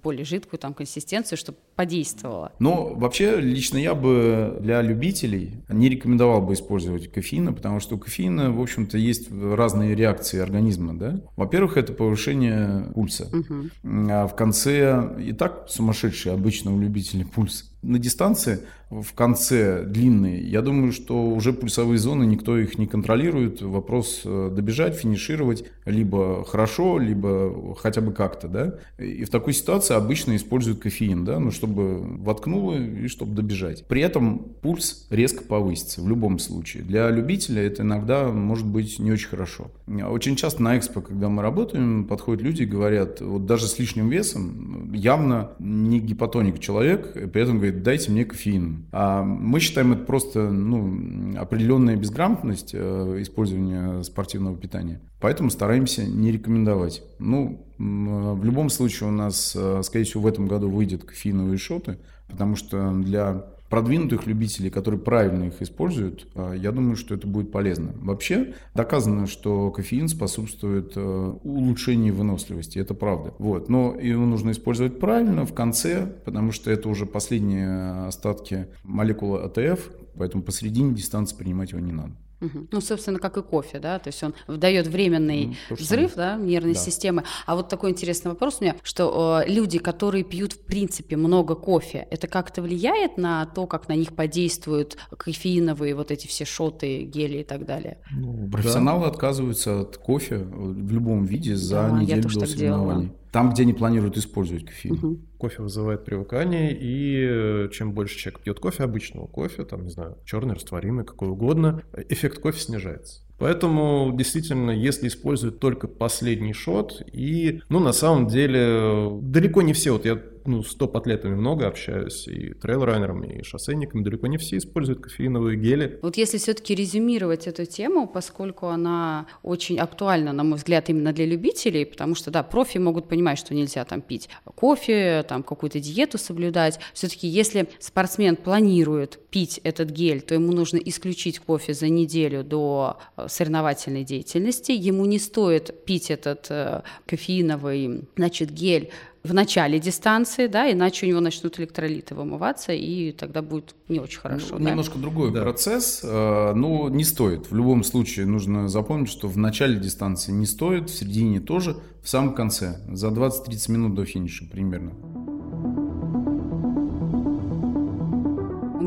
более 0.03 0.25
жидкую 0.25 0.59
там 0.59 0.73
консистенцию, 0.73 1.37
чтобы 1.37 1.59
подействовало? 1.77 2.53
Ну, 2.61 2.95
вообще, 2.95 3.41
лично 3.41 3.77
я 3.77 3.95
бы 3.95 4.57
для 4.61 4.81
любителей 4.81 5.53
не 5.69 5.98
рекомендовал 5.99 6.41
бы 6.41 6.55
использовать 6.55 7.11
кофеина, 7.11 7.53
потому 7.53 7.81
что 7.81 7.97
у 7.97 7.99
кофеина, 7.99 8.53
в 8.53 8.61
общем-то, 8.61 8.97
есть 8.97 9.31
разные 9.31 9.95
реакции 9.95 10.39
организма. 10.39 10.97
Да? 10.97 11.21
Во-первых, 11.37 11.77
это 11.77 11.93
повышение 11.93 12.93
пульса. 12.95 13.29
Угу. 13.33 14.11
А 14.11 14.27
в 14.27 14.37
конце 14.37 15.17
и 15.21 15.33
так 15.33 15.67
сумасшедший 15.69 16.33
обычно 16.33 16.73
у 16.73 16.81
любителей 16.81 17.25
пульс. 17.25 17.73
На 17.83 17.99
дистанции 17.99 18.61
в 18.91 19.13
конце 19.13 19.85
длинные, 19.85 20.41
я 20.49 20.63
думаю, 20.63 20.93
что 20.93 21.29
уже 21.29 21.53
пульсовые 21.53 21.99
зоны, 21.99 22.25
никто 22.25 22.57
их 22.57 22.79
не 22.79 22.87
контролирует. 22.87 23.61
Вопрос 23.61 24.23
э, 24.25 24.51
добежать, 24.51 24.95
финишировать 24.95 25.65
либо 25.85 26.45
хорошо, 26.45 26.99
либо 26.99 27.75
хотя 27.77 28.01
бы 28.01 28.13
как-то, 28.13 28.49
да. 28.49 28.79
И 28.99 29.25
в 29.25 29.31
такой 29.31 29.53
ситуации 29.53 29.95
обычно 29.95 30.37
используют 30.37 30.81
кофеин, 30.81 31.25
да, 31.25 31.39
ну, 31.39 31.51
чтобы 31.51 32.01
воткнуло 32.01 32.79
и 32.79 33.09
чтобы 33.09 33.35
добежать. 33.35 33.87
При 33.87 34.01
этом 34.01 34.39
пульс 34.39 35.07
резко 35.11 35.45
повысится 35.45 36.01
в 36.01 36.09
любом 36.09 36.39
случае. 36.39 36.83
Для 36.83 37.11
любителя 37.11 37.63
это 37.63 37.83
иногда 37.83 38.29
может 38.29 38.67
быть 38.67 38.99
не 38.99 39.13
очень 39.13 39.29
хорошо. 39.29 39.71
Очень 39.87 40.37
часто 40.37 40.63
на 40.63 40.79
экспо, 40.79 41.03
когда 41.03 41.29
мы 41.29 41.43
работаем, 41.43 42.07
подходят 42.07 42.43
люди 42.43 42.63
и 42.63 42.67
говорят, 42.67 43.21
вот 43.21 43.45
даже 43.45 43.67
с 43.67 43.79
лишним 43.79 44.09
весом, 44.09 44.93
явно 44.95 45.51
не 45.59 46.01
гипотоник 46.01 46.59
человек, 46.59 47.13
при 47.31 47.43
этом 47.43 47.59
говорит, 47.59 47.78
дайте 47.83 48.11
мне 48.11 48.25
кофеин. 48.25 48.87
А 48.93 49.23
мы 49.23 49.61
считаем 49.61 49.93
это 49.93 50.05
просто 50.05 50.51
ну, 50.51 51.39
определенная 51.39 51.97
безграмотность 51.97 52.71
э, 52.75 53.17
использования 53.21 54.03
спортивного 54.03 54.57
питания. 54.57 55.01
Поэтому 55.21 55.51
стараемся 55.51 56.05
не 56.05 56.31
рекомендовать. 56.31 57.03
Ну, 57.19 57.67
в 57.79 58.45
любом 58.45 58.71
случае 58.71 59.09
у 59.09 59.13
нас, 59.13 59.55
э, 59.57 59.83
скорее 59.85 60.05
всего, 60.05 60.23
в 60.23 60.27
этом 60.27 60.47
году 60.47 60.69
выйдет 60.69 61.05
кофеиновые 61.05 61.59
шоты, 61.59 61.99
потому 62.29 62.57
что 62.57 62.93
для 62.93 63.45
продвинутых 63.69 64.27
любителей, 64.27 64.71
которые 64.71 65.01
правильно 65.01 65.45
их 65.45 65.61
используют, 65.61 66.27
а, 66.35 66.53
я 66.53 66.73
думаю, 66.73 66.97
что 66.97 67.15
это 67.15 67.27
будет 67.27 67.53
полезно. 67.53 67.93
Вообще 67.97 68.55
доказано, 68.75 69.27
что 69.27 69.71
кофеин 69.71 70.09
способствует 70.09 70.93
э, 70.97 71.01
улучшению 71.43 72.15
выносливости, 72.15 72.79
это 72.79 72.95
правда. 72.95 73.35
Вот. 73.39 73.69
Но 73.69 73.95
его 74.01 74.25
нужно 74.25 74.51
использовать 74.51 74.99
правильно 74.99 75.45
в 75.45 75.55
конце, 75.55 76.07
потому 76.25 76.53
что 76.53 76.71
это 76.71 76.89
уже 76.89 77.07
последние 77.07 78.07
остатки 78.07 78.69
молекулы 78.83 79.41
АТФ, 79.41 79.91
поэтому 80.17 80.43
посередине 80.43 80.95
дистанции 80.95 81.37
принимать 81.37 81.73
его 81.73 81.81
не 81.81 81.93
надо. 81.93 82.13
Угу. 82.41 82.69
Ну, 82.71 82.81
собственно, 82.81 83.19
как 83.19 83.37
и 83.37 83.43
кофе, 83.43 83.81
да, 83.81 83.99
то 83.99 84.09
есть 84.09 84.23
он 84.23 84.35
дает 84.47 84.87
временный 84.87 85.57
ну, 85.71 85.77
взрыв, 85.77 86.15
да, 86.15 86.37
нервной 86.37 86.75
да. 86.75 86.79
системы. 86.79 87.25
А 87.47 87.57
вот 87.57 87.69
такой 87.69 87.91
интересный 87.91 88.31
вопрос 88.31 88.59
у 88.61 88.65
меня, 88.65 88.77
что 88.83 89.43
э, 89.45 89.51
люди, 89.51 89.79
которые 89.79 90.23
пьют 90.23 90.53
в 90.53 90.61
принципе 90.65 91.17
много 91.17 91.57
кофе, 91.57 92.07
это 92.11 92.29
как-то 92.29 92.63
влияет 92.63 93.19
на 93.19 93.45
то, 93.47 93.67
как 93.67 93.89
на 93.89 93.95
них 93.95 94.15
подействуют 94.15 94.97
кофеиновые 95.17 95.95
вот 95.95 96.11
эти 96.11 96.27
все 96.27 96.45
шоты, 96.45 97.03
гели 97.03 97.39
и 97.39 97.45
так 97.45 97.67
далее? 97.67 97.99
Ну, 98.13 98.49
профессионалы 98.51 99.05
да. 99.05 99.11
отказываются 99.11 99.81
от 99.81 99.97
кофе 99.97 100.39
в 100.39 100.93
любом 100.93 101.25
виде 101.25 101.57
за 101.57 101.89
да, 101.91 102.01
неделю 102.01 102.23
до 102.23 102.47
соревнований. 102.47 103.13
Там, 103.33 103.51
где 103.51 103.63
они 103.63 103.73
планируют 103.73 104.17
использовать 104.17 104.65
кофеин. 104.65 104.95
Угу. 104.95 105.19
Кофе 105.39 105.63
вызывает 105.63 106.05
привыкание, 106.05 106.77
и 106.77 107.27
э, 107.29 107.69
чем 107.73 107.93
больше 107.93 108.19
человек 108.19 108.41
пьет 108.41 108.61
кофе, 108.61 108.85
обычного 108.85 109.27
кофе, 109.27 109.65
там, 109.65 109.85
не 109.85 109.91
знаю, 109.91 110.19
черный, 110.25 110.55
растворимый, 110.55 111.05
какой 111.05 111.29
угодно, 111.29 111.83
эффект 112.09 112.41
кофе 112.41 112.61
снижается. 112.61 113.23
Поэтому, 113.39 114.13
действительно, 114.17 114.73
если 114.73 115.07
используют 115.07 115.61
только 115.61 115.87
последний 115.87 116.53
шот, 116.53 117.03
и, 117.13 117.63
ну, 117.69 117.79
на 117.79 117.93
самом 117.93 118.27
деле, 118.27 119.11
далеко 119.23 119.63
не 119.63 119.73
все, 119.73 119.93
вот 119.93 120.05
я 120.05 120.21
ну, 120.49 120.63
с 120.63 120.75
топ-атлетами 120.75 121.35
много 121.35 121.67
общаюсь, 121.67 122.27
и 122.27 122.55
трейлрайнерами, 122.55 123.41
и 123.41 123.43
шоссейниками, 123.43 124.03
далеко 124.03 124.27
не 124.27 124.39
все 124.39 124.57
используют 124.57 125.01
кофеиновые 125.01 125.57
гели. 125.57 125.99
Вот 126.03 126.17
если 126.17 126.39
все-таки 126.39 126.75
резюмировать 126.75 127.47
эту 127.47 127.67
тему, 127.67 128.09
поскольку 128.09 128.67
она 128.67 129.27
очень 129.43 129.79
актуальна, 129.79 130.33
на 130.33 130.45
мой 130.45 130.57
взгляд, 130.57 130.89
именно 130.89 131.13
для 131.13 131.27
любителей, 131.27 131.85
потому 131.85 132.15
что, 132.15 132.31
да, 132.31 132.43
профи 132.43 132.79
могут 132.79 133.09
понимать, 133.09 133.39
что 133.39 133.55
нельзя 133.55 133.85
там 133.85 134.01
пить 134.01 134.29
кофе, 134.55 135.25
там 135.29 135.43
какую-то 135.43 135.81
диету 135.81 136.19
соблюдать. 136.19 136.81
Все-таки 136.95 137.29
если 137.29 137.69
спортсмен 137.79 138.37
планирует 138.37 139.19
пить 139.31 139.61
этот 139.63 139.91
гель, 139.91 140.23
то 140.23 140.35
ему 140.35 140.53
нужно 140.53 140.79
исключить 140.79 141.39
кофе 141.39 141.75
за 141.75 141.89
неделю 141.89 142.43
до 142.43 142.99
э, 143.17 143.27
соревновательной 143.29 144.05
деятельности. 144.05 144.73
Ему 144.73 145.05
не 145.05 145.19
стоит 145.19 145.85
пить 145.85 146.11
этот 146.11 146.47
э, 146.49 146.83
кофеиновый, 147.07 148.09
значит, 148.17 148.51
гель 148.51 148.91
в 149.25 149.35
начале 149.35 149.79
дистанции, 149.79 150.47
да, 150.47 150.71
иначе 150.71 151.07
у 151.07 151.09
него 151.09 151.21
начнут 151.21 151.59
электролиты 151.59 152.15
вымываться, 152.15 152.73
и 152.73 153.13
тогда 153.13 153.43
будет 153.43 153.75
не 153.89 154.01
очень 154.01 154.21
хорошо. 154.21 154.59
Ну, 154.59 154.65
да? 154.65 154.71
Немножко 154.71 154.99
другой 154.99 155.33
да. 155.33 155.43
процесс, 155.43 156.01
э, 156.03 156.53
но 156.55 156.89
не 156.89 157.05
стоит. 157.05 157.51
В 157.51 157.55
любом 157.55 157.85
случае 157.85 158.27
нужно 158.27 158.69
запомнить, 158.69 159.09
что 159.09 159.29
в 159.29 159.37
начале 159.37 159.79
дистанции 159.79 160.33
не 160.33 160.47
стоит, 160.47 160.91
в 160.91 160.95
середине 160.95 161.41
тоже, 161.41 161.77
в 162.03 162.09
самом 162.09 162.35
конце, 162.35 162.81
за 162.89 163.09
20-30 163.09 163.71
минут 163.71 163.95
до 163.95 164.05
финиша 164.05 164.45
примерно. 164.51 164.93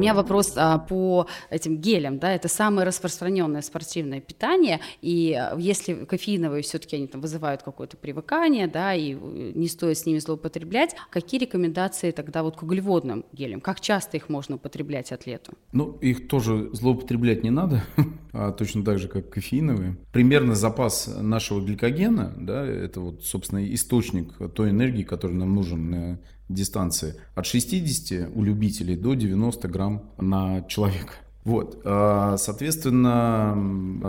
Меня 0.02 0.14
вопрос 0.14 0.54
а, 0.56 0.78
по 0.80 1.28
этим 1.50 1.78
гелям, 1.78 2.20
да, 2.20 2.34
это 2.34 2.48
самое 2.48 2.88
распространенное 2.88 3.62
спортивное 3.62 4.20
питание, 4.20 4.80
и 5.02 5.34
а, 5.34 5.56
если 5.58 6.06
кофеиновые 6.06 6.64
все-таки 6.64 6.96
они 6.96 7.08
там 7.08 7.22
вызывают 7.22 7.64
какое-то 7.64 7.98
привыкание, 7.98 8.68
да, 8.68 8.94
и 8.94 9.14
э, 9.14 9.52
не 9.56 9.68
стоит 9.68 9.98
с 9.98 10.06
ними 10.06 10.20
злоупотреблять, 10.20 10.96
какие 11.10 11.40
рекомендации 11.40 12.12
тогда 12.12 12.44
вот 12.44 12.58
к 12.58 12.64
углеводным 12.64 13.26
гелям? 13.32 13.62
Как 13.62 13.80
часто 13.80 14.18
их 14.18 14.30
можно 14.30 14.56
употреблять 14.56 15.12
атлету? 15.12 15.54
Ну, 15.72 15.98
их 16.02 16.28
тоже 16.28 16.70
злоупотреблять 16.74 17.44
не 17.44 17.50
надо, 17.50 17.84
точно 18.58 18.84
так 18.84 19.00
же, 19.00 19.08
как 19.08 19.30
кофеиновые. 19.30 19.98
Примерно 20.12 20.56
запас 20.56 21.10
нашего 21.20 21.62
гликогена, 21.62 22.34
да, 22.38 22.66
это 22.66 23.02
вот, 23.02 23.24
собственно, 23.24 23.74
источник 23.74 24.34
той 24.54 24.70
энергии, 24.70 25.04
который 25.04 25.36
нам 25.36 25.54
нужен 25.56 25.90
на 25.90 26.20
дистанции 26.50 27.16
от 27.36 27.46
60 27.46 28.30
у 28.34 28.44
любителей 28.44 28.96
до 28.96 29.14
90 29.14 29.68
грамм 29.68 30.12
на 30.18 30.62
человека. 30.64 31.14
Вот, 31.44 31.82
а, 31.86 32.38
соответственно, 32.38 33.58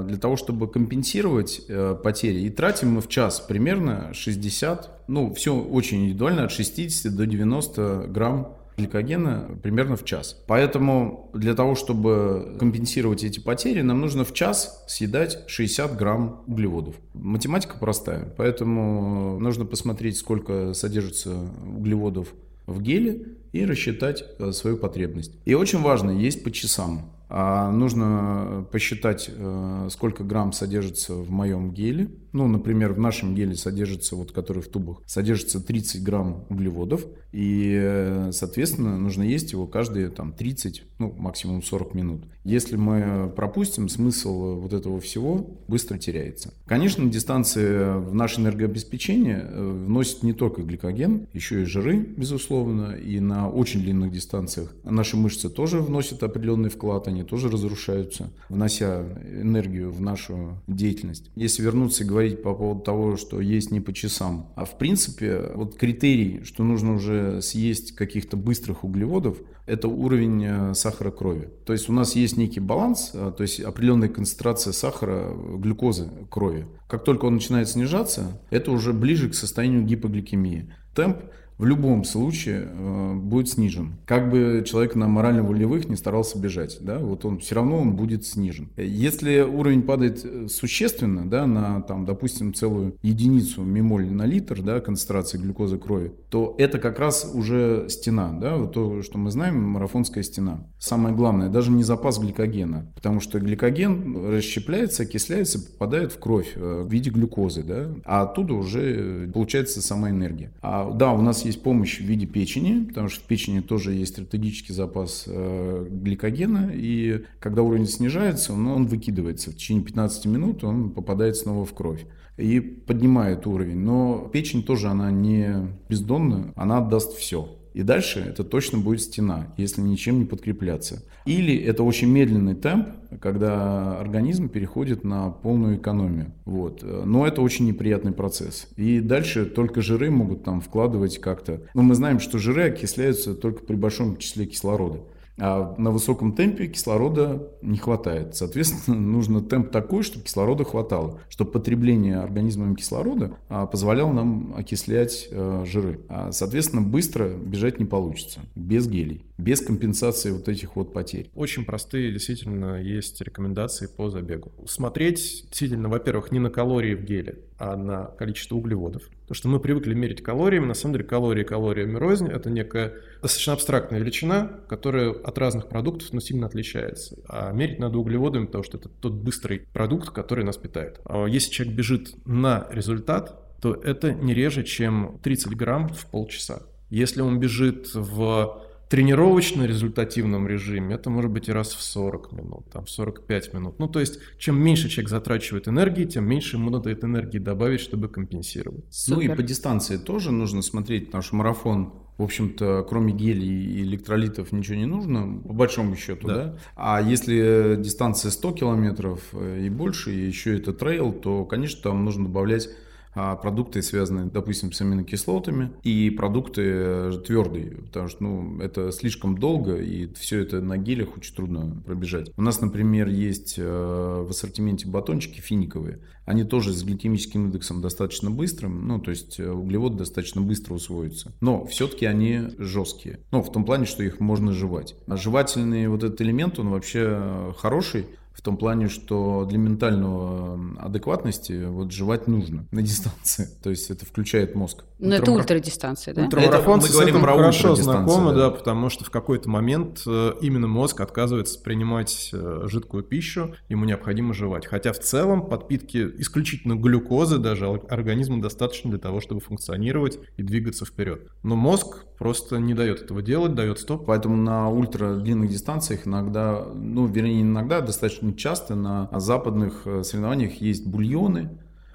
для 0.06 0.18
того, 0.18 0.36
чтобы 0.36 0.68
компенсировать 0.68 1.62
э, 1.66 1.96
потери, 2.02 2.40
и 2.40 2.50
тратим 2.50 2.92
мы 2.92 3.00
в 3.00 3.08
час 3.08 3.40
примерно 3.40 4.12
60, 4.12 5.04
ну, 5.08 5.32
все 5.32 5.56
очень 5.56 6.04
индивидуально, 6.04 6.44
от 6.44 6.52
60 6.52 7.14
до 7.14 7.26
90 7.26 8.06
грамм 8.08 8.58
гликогена 8.76 9.58
примерно 9.62 9.96
в 9.96 10.04
час. 10.04 10.42
Поэтому 10.46 11.30
для 11.34 11.54
того, 11.54 11.74
чтобы 11.74 12.56
компенсировать 12.58 13.24
эти 13.24 13.40
потери, 13.40 13.82
нам 13.82 14.00
нужно 14.00 14.24
в 14.24 14.32
час 14.32 14.84
съедать 14.88 15.38
60 15.46 15.96
грамм 15.96 16.42
углеводов. 16.46 16.96
Математика 17.14 17.76
простая, 17.78 18.32
поэтому 18.36 19.38
нужно 19.38 19.64
посмотреть, 19.64 20.16
сколько 20.16 20.74
содержится 20.74 21.36
углеводов 21.76 22.28
в 22.66 22.80
геле 22.80 23.26
и 23.52 23.64
рассчитать 23.64 24.24
э, 24.38 24.52
свою 24.52 24.76
потребность. 24.76 25.32
И 25.44 25.54
очень 25.54 25.80
важно 25.80 26.10
есть 26.10 26.42
по 26.44 26.50
часам. 26.50 27.10
А 27.34 27.70
нужно 27.70 28.66
посчитать, 28.70 29.30
э, 29.34 29.88
сколько 29.90 30.22
грамм 30.22 30.52
содержится 30.52 31.14
в 31.14 31.30
моем 31.30 31.72
геле. 31.72 32.10
Ну, 32.32 32.46
например, 32.46 32.92
в 32.92 32.98
нашем 32.98 33.34
геле 33.34 33.56
содержится, 33.56 34.16
вот 34.16 34.32
который 34.32 34.62
в 34.62 34.68
тубах, 34.68 34.98
содержится 35.06 35.58
30 35.58 36.02
грамм 36.02 36.44
углеводов. 36.50 37.06
И, 37.32 37.74
э, 37.74 38.32
соответственно, 38.32 38.98
нужно 38.98 39.22
есть 39.22 39.52
его 39.52 39.66
каждые 39.66 40.10
там 40.10 40.34
30, 40.34 40.84
ну, 40.98 41.14
максимум 41.16 41.62
40 41.62 41.94
минут. 41.94 42.24
Если 42.44 42.76
мы 42.76 43.32
пропустим, 43.34 43.88
смысл 43.88 44.56
вот 44.60 44.74
этого 44.74 45.00
всего 45.00 45.58
быстро 45.68 45.96
теряется. 45.96 46.52
Конечно, 46.66 47.08
дистанции 47.08 47.98
в 47.98 48.14
наше 48.14 48.42
энергообеспечение 48.42 49.46
э, 49.48 49.84
вносят 49.86 50.22
не 50.22 50.34
только 50.34 50.62
гликоген, 50.62 51.28
еще 51.32 51.62
и 51.62 51.64
жиры, 51.64 51.96
безусловно, 51.98 52.92
и 52.92 53.20
на 53.20 53.48
очень 53.48 53.80
длинных 53.80 54.12
дистанциях 54.12 54.74
наши 54.84 55.16
мышцы 55.16 55.48
тоже 55.48 55.80
вносят 55.80 56.22
определенный 56.22 56.68
вклад, 56.68 57.08
они 57.08 57.21
тоже 57.22 57.48
разрушаются, 57.48 58.30
внося 58.48 59.02
энергию 59.40 59.90
в 59.90 60.00
нашу 60.00 60.60
деятельность. 60.66 61.30
Если 61.36 61.62
вернуться 61.62 62.04
и 62.04 62.06
говорить 62.06 62.42
по 62.42 62.54
поводу 62.54 62.80
того, 62.80 63.16
что 63.16 63.40
есть 63.40 63.70
не 63.70 63.80
по 63.80 63.92
часам, 63.92 64.52
а 64.56 64.64
в 64.64 64.78
принципе, 64.78 65.50
вот 65.54 65.76
критерий, 65.76 66.42
что 66.44 66.64
нужно 66.64 66.94
уже 66.94 67.42
съесть 67.42 67.92
каких-то 67.92 68.36
быстрых 68.36 68.84
углеводов, 68.84 69.38
это 69.66 69.88
уровень 69.88 70.44
э, 70.44 70.74
сахара 70.74 71.10
крови. 71.10 71.48
То 71.64 71.72
есть 71.72 71.88
у 71.88 71.92
нас 71.92 72.16
есть 72.16 72.36
некий 72.36 72.60
баланс, 72.60 73.12
э, 73.14 73.32
то 73.36 73.42
есть 73.42 73.60
определенная 73.60 74.08
концентрация 74.08 74.72
сахара, 74.72 75.32
глюкозы 75.34 76.10
крови. 76.30 76.66
Как 76.88 77.04
только 77.04 77.26
он 77.26 77.34
начинает 77.34 77.68
снижаться, 77.68 78.40
это 78.50 78.72
уже 78.72 78.92
ближе 78.92 79.30
к 79.30 79.34
состоянию 79.34 79.82
гипогликемии. 79.84 80.74
Темп 80.94 81.18
в 81.58 81.64
любом 81.64 82.04
случае 82.04 82.68
э, 82.68 83.14
будет 83.14 83.48
снижен. 83.48 83.94
Как 84.06 84.30
бы 84.30 84.64
человек 84.66 84.94
на 84.94 85.08
морально-волевых 85.08 85.88
не 85.88 85.96
старался 85.96 86.38
бежать, 86.38 86.78
да, 86.80 86.98
вот 86.98 87.24
он 87.24 87.38
все 87.38 87.54
равно 87.54 87.78
он 87.78 87.94
будет 87.94 88.26
снижен. 88.26 88.70
Если 88.76 89.40
уровень 89.40 89.82
падает 89.82 90.24
э, 90.24 90.48
существенно, 90.48 91.28
да, 91.28 91.46
на, 91.46 91.82
там, 91.82 92.04
допустим, 92.04 92.54
целую 92.54 92.96
единицу 93.02 93.62
мимоль 93.62 94.10
на 94.10 94.26
литр, 94.26 94.62
да, 94.62 94.80
концентрации 94.80 95.38
глюкозы 95.38 95.78
крови, 95.78 96.12
то 96.30 96.54
это 96.58 96.78
как 96.78 96.98
раз 96.98 97.30
уже 97.32 97.86
стена, 97.88 98.32
да, 98.32 98.56
вот 98.56 98.72
то, 98.72 99.02
что 99.02 99.18
мы 99.18 99.30
знаем, 99.30 99.62
марафонская 99.62 100.24
стена. 100.24 100.66
Самое 100.78 101.14
главное, 101.14 101.48
даже 101.48 101.70
не 101.70 101.84
запас 101.84 102.18
гликогена, 102.18 102.90
потому 102.94 103.20
что 103.20 103.38
гликоген 103.38 104.32
расщепляется, 104.32 105.04
окисляется, 105.04 105.60
попадает 105.60 106.12
в 106.12 106.18
кровь 106.18 106.52
э, 106.56 106.82
в 106.82 106.90
виде 106.90 107.10
глюкозы, 107.10 107.62
да, 107.62 107.90
а 108.04 108.22
оттуда 108.22 108.54
уже 108.54 109.30
получается 109.32 109.82
сама 109.82 110.10
энергия. 110.10 110.52
А 110.60 110.90
да, 110.90 111.12
у 111.12 111.20
нас 111.20 111.41
есть 111.44 111.62
помощь 111.62 112.00
в 112.00 112.04
виде 112.04 112.26
печени, 112.26 112.84
потому 112.84 113.08
что 113.08 113.20
в 113.20 113.26
печени 113.26 113.60
тоже 113.60 113.92
есть 113.92 114.12
стратегический 114.12 114.72
запас 114.72 115.24
э, 115.26 115.86
гликогена, 115.90 116.72
и 116.74 117.24
когда 117.40 117.62
уровень 117.62 117.86
снижается, 117.86 118.52
он, 118.52 118.66
он 118.66 118.86
выкидывается. 118.86 119.50
В 119.50 119.54
течение 119.54 119.84
15 119.84 120.26
минут 120.26 120.64
он 120.64 120.90
попадает 120.90 121.36
снова 121.36 121.64
в 121.64 121.72
кровь 121.72 122.06
и 122.36 122.60
поднимает 122.60 123.46
уровень. 123.46 123.78
Но 123.78 124.30
печень 124.32 124.62
тоже, 124.62 124.88
она 124.88 125.10
не 125.10 125.68
бездонная, 125.88 126.52
она 126.56 126.78
отдаст 126.78 127.16
все. 127.16 127.58
И 127.74 127.82
дальше 127.82 128.20
это 128.20 128.44
точно 128.44 128.78
будет 128.78 129.00
стена, 129.00 129.52
если 129.56 129.80
ничем 129.80 130.18
не 130.18 130.24
подкрепляться. 130.24 131.02
Или 131.24 131.56
это 131.56 131.82
очень 131.82 132.08
медленный 132.08 132.54
темп, 132.54 132.88
когда 133.20 133.98
организм 133.98 134.48
переходит 134.48 135.04
на 135.04 135.30
полную 135.30 135.76
экономию. 135.76 136.32
Вот. 136.44 136.82
Но 136.82 137.26
это 137.26 137.40
очень 137.42 137.66
неприятный 137.66 138.12
процесс. 138.12 138.68
И 138.76 139.00
дальше 139.00 139.46
только 139.46 139.82
жиры 139.82 140.10
могут 140.10 140.44
там 140.44 140.60
вкладывать 140.60 141.18
как-то. 141.18 141.62
Но 141.74 141.82
мы 141.82 141.94
знаем, 141.94 142.18
что 142.20 142.38
жиры 142.38 142.64
окисляются 142.64 143.34
только 143.34 143.64
при 143.64 143.76
большом 143.76 144.16
числе 144.16 144.46
кислорода. 144.46 145.00
А 145.38 145.74
на 145.78 145.90
высоком 145.90 146.32
темпе 146.32 146.66
кислорода 146.66 147.48
не 147.62 147.78
хватает. 147.78 148.36
Соответственно, 148.36 148.96
нужно 149.00 149.40
темп 149.40 149.70
такой, 149.70 150.02
чтобы 150.02 150.24
кислорода 150.24 150.64
хватало, 150.64 151.20
чтобы 151.28 151.50
потребление 151.50 152.18
организмом 152.18 152.76
кислорода 152.76 153.36
а, 153.48 153.66
позволяло 153.66 154.12
нам 154.12 154.54
окислять 154.56 155.28
э, 155.30 155.64
жиры. 155.66 156.00
А, 156.08 156.32
соответственно, 156.32 156.82
быстро 156.82 157.28
бежать 157.28 157.78
не 157.78 157.84
получится 157.84 158.40
без 158.54 158.86
гелей, 158.86 159.26
без 159.42 159.60
компенсации 159.60 160.30
вот 160.30 160.48
этих 160.48 160.76
вот 160.76 160.92
потерь. 160.92 161.30
Очень 161.34 161.64
простые 161.64 162.12
действительно 162.12 162.80
есть 162.80 163.20
рекомендации 163.20 163.86
по 163.86 164.08
забегу. 164.08 164.52
Смотреть 164.66 165.46
действительно, 165.48 165.88
во-первых, 165.88 166.30
не 166.30 166.38
на 166.38 166.50
калории 166.50 166.94
в 166.94 167.02
геле, 167.04 167.40
а 167.58 167.76
на 167.76 168.04
количество 168.04 168.56
углеводов. 168.56 169.02
То, 169.26 169.34
что 169.34 169.48
мы 169.48 169.60
привыкли 169.60 169.94
мерить 169.94 170.22
калориями, 170.22 170.66
на 170.66 170.74
самом 170.74 170.94
деле 170.94 171.04
калории 171.04 171.42
калориями 171.42 171.96
рознь, 171.96 172.28
это 172.28 172.50
некая 172.50 172.94
достаточно 173.20 173.54
абстрактная 173.54 173.98
величина, 173.98 174.60
которая 174.68 175.10
от 175.10 175.38
разных 175.38 175.68
продуктов 175.68 176.12
но 176.12 176.20
сильно 176.20 176.46
отличается. 176.46 177.18
А 177.28 177.52
мерить 177.52 177.78
надо 177.78 177.98
углеводами, 177.98 178.46
потому 178.46 178.64
что 178.64 178.78
это 178.78 178.88
тот 178.88 179.14
быстрый 179.14 179.60
продукт, 179.72 180.10
который 180.10 180.44
нас 180.44 180.56
питает. 180.56 181.00
А 181.04 181.26
если 181.26 181.50
человек 181.50 181.76
бежит 181.76 182.14
на 182.26 182.68
результат, 182.70 183.60
то 183.60 183.74
это 183.74 184.12
не 184.12 184.34
реже, 184.34 184.64
чем 184.64 185.20
30 185.22 185.54
грамм 185.56 185.88
в 185.88 186.06
полчаса. 186.06 186.62
Если 186.90 187.22
он 187.22 187.38
бежит 187.38 187.94
в 187.94 188.60
тренировочно 188.92 189.62
результативном 189.62 190.46
режиме 190.46 190.96
это 190.96 191.08
может 191.08 191.30
быть 191.30 191.48
и 191.48 191.52
раз 191.52 191.72
в 191.72 191.80
40 191.80 192.32
минут, 192.32 192.70
там 192.70 192.86
45 192.86 193.54
минут. 193.54 193.78
Ну, 193.78 193.88
то 193.88 194.00
есть, 194.00 194.18
чем 194.36 194.62
меньше 194.62 194.90
человек 194.90 195.08
затрачивает 195.08 195.66
энергии, 195.66 196.04
тем 196.04 196.26
меньше 196.26 196.56
ему 196.56 196.68
надо 196.68 196.90
этой 196.90 197.06
энергии 197.06 197.38
добавить, 197.38 197.80
чтобы 197.80 198.10
компенсировать. 198.10 198.84
Супер. 198.90 199.28
Ну 199.28 199.32
и 199.32 199.34
по 199.34 199.42
дистанции 199.42 199.96
тоже 199.96 200.30
нужно 200.30 200.60
смотреть, 200.60 201.06
потому 201.06 201.22
что 201.22 201.36
марафон 201.36 201.94
в 202.18 202.22
общем-то, 202.22 202.84
кроме 202.86 203.14
гелей 203.14 203.64
и 203.64 203.82
электролитов 203.82 204.52
ничего 204.52 204.76
не 204.76 204.84
нужно, 204.84 205.40
по 205.42 205.54
большому 205.54 205.96
счету, 205.96 206.28
да. 206.28 206.34
да? 206.34 206.58
А 206.76 207.00
если 207.00 207.76
дистанция 207.78 208.30
100 208.30 208.52
километров 208.52 209.20
э, 209.32 209.62
и 209.64 209.70
больше, 209.70 210.14
и 210.14 210.26
еще 210.26 210.58
это 210.58 210.74
трейл, 210.74 211.14
то, 211.14 211.46
конечно, 211.46 211.82
там 211.82 212.04
нужно 212.04 212.24
добавлять 212.24 212.68
продукты, 213.14 213.82
связанные, 213.82 214.26
допустим, 214.26 214.72
с 214.72 214.80
аминокислотами, 214.80 215.72
и 215.82 216.10
продукты 216.10 216.62
э, 216.64 217.12
твердые, 217.26 217.76
потому 217.76 218.08
что 218.08 218.22
ну, 218.22 218.60
это 218.60 218.90
слишком 218.92 219.36
долго, 219.38 219.76
и 219.76 220.12
все 220.14 220.40
это 220.40 220.60
на 220.60 220.78
гелях 220.78 221.16
очень 221.16 221.34
трудно 221.34 221.82
пробежать. 221.84 222.32
У 222.36 222.42
нас, 222.42 222.60
например, 222.60 223.08
есть 223.08 223.56
э, 223.58 223.62
в 223.62 224.30
ассортименте 224.30 224.88
батончики 224.88 225.40
финиковые. 225.40 226.00
Они 226.24 226.44
тоже 226.44 226.72
с 226.72 226.82
гликемическим 226.84 227.46
индексом 227.46 227.82
достаточно 227.82 228.30
быстрым, 228.30 228.86
ну, 228.86 229.00
то 229.00 229.10
есть 229.10 229.40
э, 229.40 229.50
углеводы 229.50 229.98
достаточно 229.98 230.40
быстро 230.40 230.74
усвоятся. 230.74 231.32
Но 231.40 231.64
все-таки 231.66 232.06
они 232.06 232.42
жесткие. 232.58 233.20
Ну, 233.30 233.42
в 233.42 233.52
том 233.52 233.64
плане, 233.64 233.86
что 233.86 234.02
их 234.02 234.20
можно 234.20 234.52
жевать. 234.52 234.94
А 235.06 235.16
жевательный 235.16 235.88
вот 235.88 236.02
этот 236.02 236.20
элемент, 236.20 236.58
он 236.58 236.70
вообще 236.70 237.52
хороший, 237.58 238.06
в 238.42 238.44
том 238.44 238.56
плане, 238.56 238.88
что 238.88 239.46
для 239.48 239.56
ментального 239.56 240.58
адекватности 240.80 241.64
вот 241.64 241.92
жевать 241.92 242.26
нужно 242.26 242.66
на 242.72 242.82
дистанции. 242.82 243.46
То 243.62 243.70
есть 243.70 243.88
это 243.88 244.04
включает 244.04 244.56
мозг. 244.56 244.82
Но 244.98 245.10
ну, 245.10 245.14
это 245.14 245.30
ультрадистанция, 245.30 246.12
да? 246.12 246.24
Ультрамарафонцы 246.24 246.88
это, 246.88 246.96
мы 246.96 247.02
говорим 247.02 247.20
про 247.22 247.36
хорошо 247.36 247.76
знакомы, 247.76 248.32
да. 248.32 248.38
да, 248.38 248.50
потому 248.50 248.88
что 248.88 249.04
в 249.04 249.10
какой-то 249.10 249.48
момент 249.48 250.02
э, 250.08 250.32
именно 250.40 250.66
мозг 250.66 251.00
отказывается 251.00 251.60
принимать 251.60 252.30
э, 252.32 252.62
жидкую 252.66 253.04
пищу, 253.04 253.54
ему 253.68 253.84
необходимо 253.84 254.34
жевать. 254.34 254.66
Хотя 254.66 254.92
в 254.92 254.98
целом 254.98 255.46
подпитки 255.46 256.10
исключительно 256.18 256.74
глюкозы 256.74 257.38
даже 257.38 257.68
организму 257.68 258.40
достаточно 258.40 258.90
для 258.90 258.98
того, 258.98 259.20
чтобы 259.20 259.40
функционировать 259.40 260.18
и 260.36 260.42
двигаться 260.42 260.84
вперед. 260.84 261.28
Но 261.44 261.54
мозг 261.54 262.06
просто 262.18 262.58
не 262.58 262.72
дает 262.72 263.02
этого 263.02 263.20
делать, 263.20 263.54
дает 263.54 263.80
стоп. 263.80 264.06
Поэтому 264.06 264.36
на 264.36 264.68
ультра 264.68 265.16
длинных 265.16 265.50
дистанциях 265.50 266.06
иногда, 266.06 266.64
ну, 266.72 267.06
вернее, 267.06 267.42
иногда 267.42 267.80
достаточно 267.80 268.31
часто 268.36 268.74
на 268.74 269.08
западных 269.12 269.82
э, 269.86 270.02
соревнованиях 270.02 270.54
есть 270.54 270.86
бульоны, 270.86 271.50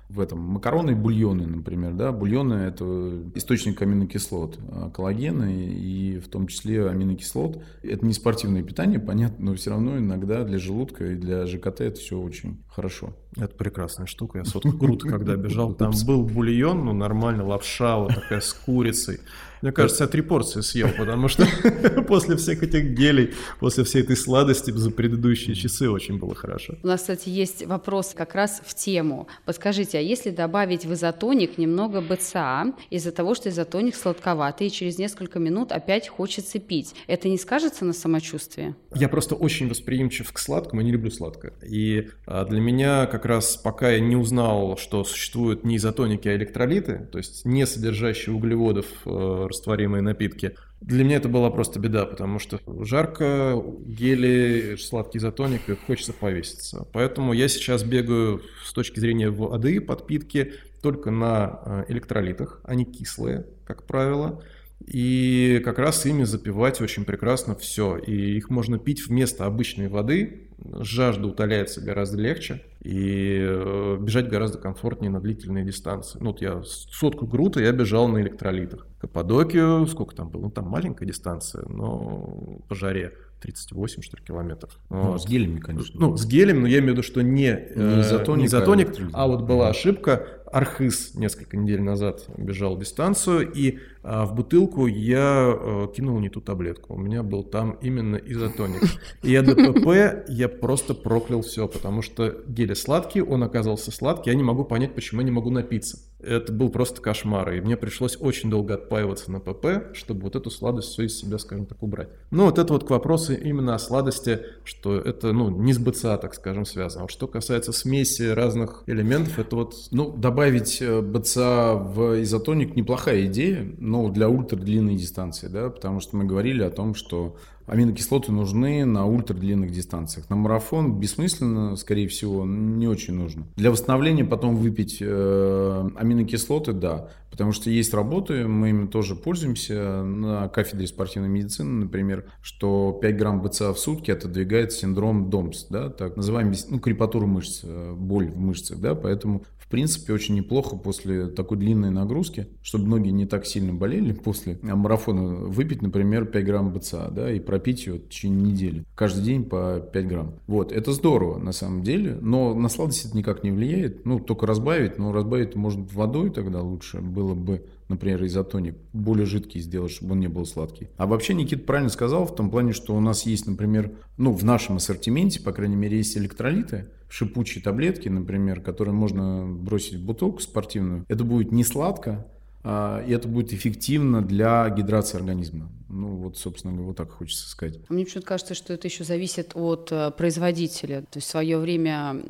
в 0.10 0.22
этом 0.22 0.40
макароны 0.40 0.92
и 0.92 0.96
бульоны, 0.96 1.46
например, 1.46 1.94
да, 1.94 2.12
бульоны 2.12 2.54
это 2.54 3.24
источник 3.36 3.82
аминокислот, 3.82 4.58
а 4.72 4.90
коллагена 4.90 5.52
и 5.54 6.20
в 6.20 6.30
том 6.30 6.48
числе 6.48 6.88
аминокислот. 6.88 7.62
Это 7.84 8.06
не 8.06 8.14
спортивное 8.14 8.64
питание, 8.64 9.00
понятно, 9.00 9.48
но 9.48 9.56
все 9.56 9.72
равно 9.72 9.98
иногда 9.98 10.44
для 10.46 10.60
желудка 10.60 11.12
и 11.12 11.16
для 11.16 11.46
ЖКТ 11.46 11.82
это 11.82 12.00
все 12.00 12.18
очень 12.20 12.64
хорошо. 12.78 13.16
Это 13.36 13.56
прекрасная 13.56 14.06
штука. 14.06 14.38
Я 14.38 14.46
сотку 14.46 14.78
круто, 14.78 15.08
когда 15.10 15.36
бежал, 15.36 15.74
там 15.74 15.94
был 16.06 16.24
бульон, 16.24 16.86
ну 16.86 16.94
нормально, 16.94 17.44
лапша 17.44 17.98
вот 17.98 18.14
такая 18.14 18.40
с 18.40 18.54
курицей. 18.54 19.20
Мне 19.62 19.72
кажется, 19.72 20.04
я 20.04 20.08
три 20.08 20.22
порции 20.22 20.62
съел, 20.62 20.90
потому 20.96 21.28
что 21.28 21.48
после 22.08 22.36
всех 22.36 22.62
этих 22.64 22.92
гелей, 22.92 23.34
после 23.60 23.84
всей 23.84 24.04
этой 24.04 24.16
сладости 24.16 24.72
за 24.72 24.92
предыдущие 24.92 25.56
часы 25.56 25.90
очень 25.90 26.20
было 26.20 26.36
хорошо. 26.36 26.76
У 26.84 26.88
нас, 26.88 27.02
кстати, 27.02 27.30
есть 27.30 27.66
вопрос 27.66 28.14
как 28.16 28.36
раз 28.36 28.62
в 28.66 28.76
тему. 28.76 29.28
Подскажите, 29.46 29.98
а 29.98 30.02
если 30.02 30.30
добавить 30.30 30.86
в 30.86 30.94
изотоник 30.94 31.58
немного 31.58 32.02
БЦА 32.02 32.74
из-за 32.90 33.12
того, 33.12 33.34
что 33.34 33.50
изотоник 33.50 33.96
сладковатый, 33.96 34.68
и 34.68 34.72
через 34.72 35.00
несколько 35.00 35.40
минут 35.40 35.72
опять 35.72 36.08
хочется 36.08 36.60
пить, 36.60 36.94
это 37.08 37.28
не 37.28 37.38
скажется 37.38 37.86
на 37.86 37.94
самочувствии? 37.94 38.76
Я 38.94 39.10
просто 39.10 39.36
очень 39.36 39.68
восприимчив 39.68 40.32
к 40.32 40.38
сладкому, 40.38 40.82
я 40.82 40.86
не 40.86 40.92
люблю 40.92 41.10
сладкое. 41.10 41.54
И 41.68 42.10
а, 42.26 42.46
для 42.46 42.62
меня 42.62 42.67
как 43.08 43.26
раз 43.26 43.58
пока 43.58 43.92
я 43.92 44.00
не 44.00 44.16
узнал, 44.16 44.78
что 44.78 45.04
существуют 45.04 45.64
не 45.64 45.78
изотоники, 45.78 46.28
а 46.28 46.36
электролиты, 46.36 47.08
то 47.12 47.18
есть 47.18 47.46
не 47.46 47.66
содержащие 47.66 48.36
углеводов 48.36 48.86
э, 49.06 49.46
растворимые 49.50 50.02
напитки. 50.02 50.56
Для 50.82 51.04
меня 51.04 51.18
это 51.18 51.30
была 51.30 51.50
просто 51.50 51.80
беда, 51.80 52.06
потому 52.06 52.40
что 52.40 52.60
жарко, 52.84 53.62
гели, 53.86 54.76
сладкий 54.78 55.18
изотоник, 55.18 55.70
и 55.70 55.76
хочется 55.76 56.14
повеситься. 56.14 56.88
Поэтому 56.94 57.34
я 57.34 57.48
сейчас 57.48 57.84
бегаю 57.84 58.42
с 58.64 58.74
точки 58.74 59.00
зрения 59.00 59.30
воды, 59.30 59.82
подпитки, 59.82 60.54
только 60.82 61.12
на 61.12 61.62
э, 61.66 61.86
электролитах. 61.90 62.62
Они 62.64 62.86
кислые, 62.86 63.46
как 63.66 63.84
правило. 63.88 64.44
И 64.86 65.62
как 65.66 65.80
раз 65.80 66.06
ими 66.06 66.24
запивать 66.24 66.82
очень 66.82 67.04
прекрасно 67.04 67.56
все. 67.56 67.98
И 67.98 68.38
их 68.38 68.50
можно 68.50 68.78
пить 68.78 69.08
вместо 69.08 69.46
обычной 69.46 69.88
воды, 69.88 70.48
жажда 70.80 71.28
утоляется 71.28 71.82
гораздо 71.82 72.18
легче 72.18 72.64
и 72.82 73.38
э, 73.40 73.98
бежать 74.00 74.30
гораздо 74.30 74.60
комфортнее 74.60 75.12
на 75.12 75.20
длительные 75.20 75.66
дистанции. 75.66 76.20
Ну, 76.22 76.28
вот 76.28 76.42
я 76.42 76.62
сотку 76.64 77.26
грута 77.26 77.60
я 77.60 77.72
бежал 77.72 78.08
на 78.08 78.22
электролитах. 78.22 78.88
Каппадокию, 79.00 79.86
сколько 79.88 80.16
там 80.16 80.30
было? 80.30 80.44
Ну, 80.44 80.52
там 80.52 80.68
маленькая 80.68 81.06
дистанция, 81.06 81.66
но 81.68 82.60
по 82.68 82.76
жаре 82.76 83.14
38, 83.42 84.02
что 84.02 84.18
ли, 84.18 84.24
километров. 84.24 84.80
Ну, 84.90 85.12
вот. 85.12 85.22
с 85.22 85.28
гелями, 85.28 85.60
конечно. 85.60 86.00
Ну, 86.00 86.18
с 86.18 86.26
гелем, 86.26 86.62
но 86.62 86.68
я 86.68 86.80
имею 86.80 86.94
в 86.94 86.98
виду, 86.98 87.04
что 87.04 87.22
не, 87.22 87.68
не 87.76 88.02
изотоник, 88.02 88.42
не 88.42 88.46
изотоник 88.48 88.88
а, 89.14 89.24
а 89.24 89.28
вот 89.28 89.42
была 89.44 89.70
ошибка. 89.70 90.37
Архыз 90.52 91.14
несколько 91.16 91.58
недель 91.58 91.82
назад 91.82 92.26
бежал 92.38 92.78
дистанцию, 92.78 93.52
и 93.52 93.80
а, 94.04 94.26
в 94.26 94.34
бутылку 94.34 94.88
я 94.88 95.20
а, 95.22 95.88
кинул 95.94 96.20
не 96.20 96.30
ту 96.30 96.42
таблетку. 96.42 96.94
У 96.94 96.98
меня 96.98 97.24
был 97.24 97.44
там 97.44 97.78
именно 97.82 98.16
изотоник. 98.16 98.82
И 99.24 99.32
я 99.32 99.42
ДПП, 99.42 100.26
я 100.30 100.48
просто 100.48 100.94
проклял 100.94 101.42
все, 101.42 101.68
потому 101.68 102.02
что 102.02 102.44
гель 102.48 102.76
сладкий, 102.76 103.22
он 103.22 103.44
оказался 103.44 103.92
сладкий, 103.92 104.30
я 104.30 104.36
не 104.36 104.44
могу 104.44 104.64
понять, 104.64 104.96
почему 104.96 105.22
я 105.22 105.26
не 105.26 105.32
могу 105.32 105.50
напиться. 105.50 106.00
Это 106.20 106.52
был 106.52 106.70
просто 106.70 107.02
кошмар, 107.02 107.52
и 107.54 107.62
мне 107.62 107.78
пришлось 107.78 108.18
очень 108.20 108.50
долго 108.50 108.74
отпаиваться 108.74 109.32
на 109.32 109.40
ПП, 109.40 109.96
чтобы 109.96 110.22
вот 110.22 110.36
эту 110.36 110.50
сладость 110.50 110.90
все 110.90 111.04
из 111.04 111.18
себя, 111.18 111.38
скажем 111.38 111.68
так, 111.68 111.82
убрать. 111.84 112.10
Ну, 112.32 112.46
вот 112.46 112.58
это 112.58 112.74
вот 112.74 112.86
к 112.86 112.90
вопросу 112.90 113.34
именно 113.34 113.76
о 113.76 113.80
сладости, 113.80 114.42
что 114.64 114.98
это, 114.98 115.32
ну, 115.32 115.50
не 115.50 115.74
с 115.74 115.80
БЦА, 115.80 116.18
так 116.18 116.34
скажем, 116.34 116.66
связано. 116.66 117.04
Вот 117.04 117.12
что 117.12 117.28
касается 117.28 117.72
смеси 117.72 118.24
разных 118.24 118.84
элементов, 118.88 119.38
это 119.38 119.56
вот... 119.56 119.76
Ну, 119.92 120.12
добавить 120.12 120.82
э, 120.82 121.02
БЦА 121.02 121.76
в 121.76 122.22
изотоник 122.24 122.76
неплохая 122.76 123.26
идея, 123.28 123.72
но 123.78 124.10
для 124.10 124.28
ультрадлинной 124.28 124.96
дистанции, 124.96 125.48
да, 125.48 125.70
потому 125.70 126.00
что 126.00 126.18
мы 126.18 126.26
говорили 126.26 126.64
о 126.64 126.72
том, 126.72 126.96
что 126.96 127.38
аминокислоты 127.68 128.32
нужны 128.32 128.86
на 128.86 129.06
ультрадлинных 129.06 129.72
дистанциях. 129.72 130.30
На 130.30 130.36
марафон 130.36 131.00
бессмысленно, 131.00 131.76
скорее 131.76 132.08
всего, 132.08 132.46
не 132.46 132.88
очень 132.88 133.14
нужно. 133.14 133.46
Для 133.56 133.72
восстановления 133.72 134.24
потом 134.24 134.56
выпить 134.56 134.98
э, 135.02 135.90
аминокислоты, 135.96 136.72
да, 136.72 137.10
потому 137.30 137.52
что 137.52 137.70
есть 137.70 137.94
работы, 137.94 138.48
мы 138.48 138.70
ими 138.70 138.88
тоже 138.88 139.16
пользуемся 139.16 140.02
на 140.04 140.48
кафедре 140.48 140.88
спортивной 140.88 141.30
медицины, 141.30 141.84
например, 141.84 142.26
что 142.42 142.98
5 143.02 143.18
грамм 143.18 143.42
БЦА 143.42 143.74
в 143.74 143.80
сутки 143.80 144.12
отодвигает 144.12 144.72
синдром 144.72 145.30
ДОМС, 145.30 145.66
да, 145.70 145.90
так 145.90 146.16
называемый, 146.16 146.58
ну, 146.70 146.80
крепатуру 146.80 147.28
мышц, 147.28 147.62
э, 147.64 147.94
боль 147.94 148.30
в 148.30 148.38
мышцах, 148.38 148.80
да, 148.80 148.96
поэтому 148.96 149.44
в 149.68 149.70
принципе, 149.70 150.14
очень 150.14 150.36
неплохо 150.36 150.78
после 150.78 151.28
такой 151.28 151.58
длинной 151.58 151.90
нагрузки, 151.90 152.48
чтобы 152.62 152.88
ноги 152.88 153.10
не 153.10 153.26
так 153.26 153.46
сильно 153.46 153.74
болели 153.74 154.14
после 154.24 154.58
марафона, 154.62 155.46
выпить, 155.46 155.82
например, 155.82 156.26
5 156.26 156.46
грамм 156.46 156.74
БЦА, 156.74 157.10
да, 157.12 157.30
и 157.30 157.40
пропить 157.42 157.86
ее 157.86 157.96
в 157.96 158.08
течение 158.08 158.52
недели. 158.52 158.86
Каждый 158.96 159.26
день 159.26 159.44
по 159.44 159.82
5 159.82 160.08
грамм. 160.08 160.36
Вот, 160.48 160.72
это 160.72 160.94
здорово 160.94 161.38
на 161.38 161.52
самом 161.52 161.84
деле, 161.84 162.18
но 162.22 162.54
на 162.54 162.70
сладость 162.70 163.08
это 163.08 163.18
никак 163.18 163.44
не 163.44 163.52
влияет. 163.52 164.06
Ну, 164.06 164.20
только 164.20 164.46
разбавить, 164.46 164.98
но 164.98 165.12
разбавить 165.12 165.56
может 165.56 165.92
водой 165.92 166.30
тогда 166.30 166.62
лучше 166.62 167.02
было 167.02 167.36
бы 167.36 167.66
например, 167.90 168.26
изотоник, 168.26 168.76
более 168.94 169.26
жидкий 169.26 169.62
сделать, 169.62 169.92
чтобы 169.92 170.14
он 170.14 170.20
не 170.20 170.28
был 170.28 170.46
сладкий. 170.46 170.90
А 170.98 171.06
вообще 171.08 171.34
Никита 171.34 171.64
правильно 171.64 171.90
сказал 171.90 172.26
в 172.26 172.36
том 172.36 172.50
плане, 172.50 172.74
что 172.74 172.96
у 172.96 173.00
нас 173.00 173.26
есть, 173.26 173.48
например, 173.48 173.92
ну, 174.18 174.32
в 174.32 174.44
нашем 174.44 174.78
ассортименте, 174.78 175.42
по 175.42 175.52
крайней 175.52 175.76
мере, 175.76 175.98
есть 175.98 176.18
электролиты, 176.18 176.90
шипучие 177.10 177.64
таблетки, 177.64 178.10
например, 178.10 178.62
которые 178.62 178.94
можно 178.94 179.46
бросить 179.48 179.96
в 179.96 180.06
бутылку 180.06 180.42
спортивную. 180.42 181.06
Это 181.08 181.24
будет 181.24 181.52
не 181.52 181.64
сладко, 181.64 182.28
а, 182.64 183.04
и 183.06 183.12
это 183.12 183.28
будет 183.28 183.54
эффективно 183.54 184.22
для 184.22 184.70
гидрации 184.70 185.18
организма. 185.18 185.72
Ну, 185.90 186.16
вот, 186.18 186.38
собственно 186.38 186.74
говоря, 186.74 186.88
вот 186.88 186.98
так 186.98 187.12
хочется 187.12 187.48
сказать. 187.48 187.78
Мне 187.90 188.06
почему-то 188.06 188.28
кажется, 188.28 188.54
что 188.54 188.74
это 188.74 188.88
еще 188.88 189.04
зависит 189.04 189.52
от 189.56 189.90
э, 189.92 190.12
производителя. 190.12 191.02
То 191.02 191.18
есть 191.18 191.28
в 191.28 191.32
свое 191.32 191.58
время, 191.58 192.22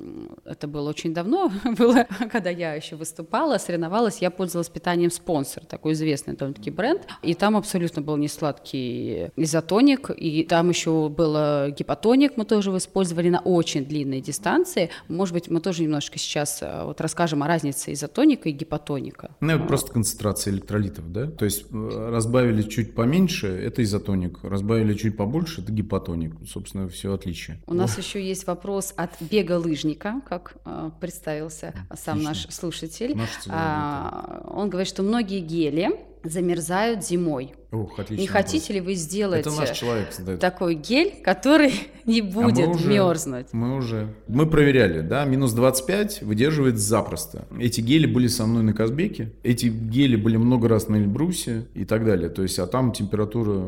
это 0.45 0.67
было 0.67 0.89
очень 0.89 1.13
давно, 1.13 1.51
было, 1.77 2.05
когда 2.31 2.49
я 2.49 2.73
еще 2.73 2.95
выступала, 2.95 3.57
соревновалась, 3.57 4.19
я 4.19 4.29
пользовалась 4.31 4.69
питанием 4.69 5.11
спонсор, 5.11 5.65
такой 5.65 5.93
известный 5.93 6.35
довольно-таки 6.35 6.71
бренд, 6.71 7.07
и 7.23 7.33
там 7.33 7.57
абсолютно 7.57 8.01
был 8.01 8.17
не 8.17 8.27
сладкий 8.27 9.29
изотоник, 9.35 10.11
и 10.15 10.43
там 10.43 10.69
еще 10.69 11.09
был 11.09 11.71
гипотоник, 11.71 12.37
мы 12.37 12.45
тоже 12.45 12.69
его 12.69 12.77
использовали 12.77 13.29
на 13.29 13.39
очень 13.39 13.85
длинной 13.85 14.21
дистанции. 14.21 14.89
Может 15.07 15.33
быть, 15.33 15.49
мы 15.49 15.61
тоже 15.61 15.83
немножко 15.83 16.19
сейчас 16.19 16.59
э, 16.61 16.83
вот 16.83 17.01
расскажем 17.01 17.43
о 17.43 17.47
разнице 17.47 17.93
изотоника 17.93 18.49
и 18.49 18.51
гипотоника. 18.51 19.31
Ну, 19.39 19.53
это 19.53 19.65
просто 19.65 19.91
концентрация 19.91 20.53
электролитов, 20.53 21.11
да? 21.11 21.27
То 21.27 21.45
есть 21.45 21.65
э, 21.71 22.09
разбавили 22.11 22.61
чуть 22.63 22.93
поменьше, 22.93 23.46
побольше, 23.47 23.67
это 23.67 23.83
изотоник. 23.83 24.39
Разбавили 24.43 24.93
чуть 24.93 25.17
побольше, 25.17 25.61
это 25.61 25.71
гипотоник. 25.71 26.33
Собственно, 26.47 26.87
все 26.87 27.13
отличие. 27.13 27.59
У 27.67 27.73
нас 27.73 27.97
еще 27.97 28.25
есть 28.25 28.47
вопрос 28.47 28.93
от 28.95 29.11
бега-лыжника, 29.21 30.21
как 30.27 30.57
э, 30.65 30.91
представился 30.99 31.73
сам 31.95 32.23
наш 32.23 32.47
слушатель. 32.49 33.15
Наш 33.15 33.29
А, 33.47 34.43
он 34.47 34.69
говорит, 34.69 34.87
что 34.87 35.03
многие 35.03 35.39
гели 35.39 35.89
замерзают 36.23 37.05
зимой. 37.05 37.53
Ух, 37.71 37.99
Не 38.09 38.27
хотите 38.27 38.73
ли 38.73 38.81
вы 38.81 38.93
сделать 38.95 39.41
Это 39.41 39.51
наш 39.51 39.71
э, 39.71 39.73
человек 39.73 40.13
задает. 40.13 40.39
такой 40.39 40.75
гель, 40.75 41.15
который 41.23 41.73
не 42.05 42.21
А 42.21 42.23
мы 42.23 42.43
будет 42.45 42.67
уже- 42.69 42.87
мерзнуть? 42.89 43.47
Мы 43.51 43.75
уже... 43.75 44.07
Мы 44.27 44.45
проверяли, 44.45 45.01
да, 45.01 45.25
минус 45.25 45.51
25 45.53 46.21
выдерживает 46.21 46.77
запросто. 46.77 47.45
Эти 47.59 47.81
гели 47.81 48.05
были 48.07 48.27
со 48.27 48.45
мной 48.45 48.63
на 48.63 48.73
Казбеке, 48.73 49.33
эти 49.43 49.65
гели 49.67 50.15
были 50.15 50.37
много 50.37 50.67
раз 50.69 50.87
на 50.87 50.95
Эльбрусе 50.95 51.65
и 51.73 51.83
так 51.83 52.05
далее. 52.05 52.29
То 52.29 52.41
есть, 52.43 52.57
а 52.59 52.67
там 52.67 52.93
температура 52.93 53.61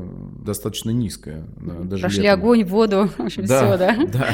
достаточно 0.45 0.91
низкая. 0.91 1.43
да, 1.57 1.73
даже 1.83 2.01
Прошли 2.03 2.23
летом. 2.23 2.39
огонь, 2.39 2.63
воду, 2.63 3.09
все, 3.27 3.41
Да, 3.47 3.77
да? 3.77 3.97
да. 4.05 4.27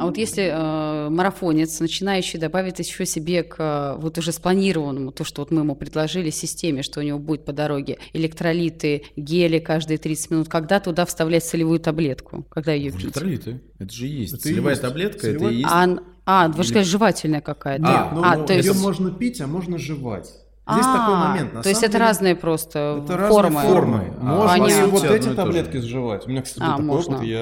А 0.00 0.06
вот 0.06 0.16
если 0.16 0.44
э, 0.44 0.87
марафонец, 1.10 1.80
начинающий, 1.80 2.38
добавит 2.38 2.78
еще 2.78 3.06
себе 3.06 3.42
к 3.42 3.56
э, 3.58 4.00
вот 4.00 4.18
уже 4.18 4.32
спланированному, 4.32 5.12
то, 5.12 5.24
что 5.24 5.42
вот 5.42 5.50
мы 5.50 5.60
ему 5.62 5.74
предложили, 5.74 6.30
системе, 6.30 6.82
что 6.82 7.00
у 7.00 7.02
него 7.02 7.18
будет 7.18 7.44
по 7.44 7.52
дороге 7.52 7.98
электролиты, 8.12 9.04
гели 9.16 9.58
каждые 9.58 9.98
30 9.98 10.30
минут, 10.30 10.48
когда 10.48 10.80
туда 10.80 11.04
вставлять 11.06 11.44
солевую 11.44 11.80
таблетку, 11.80 12.44
когда 12.50 12.72
ее 12.72 12.92
пить? 12.92 13.04
Электролиты. 13.06 13.60
Это 13.78 13.92
же 13.92 14.06
есть. 14.06 14.34
Это 14.34 14.42
Целевая 14.42 14.72
есть. 14.74 14.82
таблетка, 14.82 15.20
Целевая- 15.20 15.46
это 15.48 15.54
и 15.54 15.56
есть. 15.58 15.68
А, 15.70 15.98
а, 16.26 16.48
вы 16.48 16.54
же 16.54 16.60
Или- 16.60 16.66
сказали, 16.68 16.84
жевательная 16.84 17.40
какая-то. 17.40 17.84
А, 17.86 18.14
Ну, 18.14 18.22
а, 18.24 18.36
ну, 18.36 18.46
то 18.46 18.52
есть... 18.54 18.66
ее 18.68 18.74
можно 18.74 19.10
пить, 19.10 19.40
а 19.40 19.46
можно 19.46 19.78
жевать. 19.78 20.30
Здесь 20.70 20.84
А, 20.86 20.98
такой 20.98 21.16
момент. 21.16 21.54
На 21.54 21.62
то 21.62 21.68
есть 21.70 21.82
это 21.82 21.92
деле, 21.92 22.04
разные 22.04 22.36
просто 22.36 23.00
это 23.04 23.16
разные 23.16 23.42
формы. 23.42 23.60
формы. 23.62 24.12
А, 24.20 24.24
Можно 24.24 24.48
Понятно. 24.64 24.82
и 24.84 24.90
вот 24.90 25.04
эти 25.04 25.28
таблетки 25.34 25.76
сживать. 25.78 26.26
У 26.26 26.30
меня, 26.30 26.42
кстати, 26.42 26.60
был 26.60 26.66
А, 26.66 26.70
такой 26.72 26.84
можно. 26.84 27.16
опыт. 27.16 27.26
Я... 27.26 27.38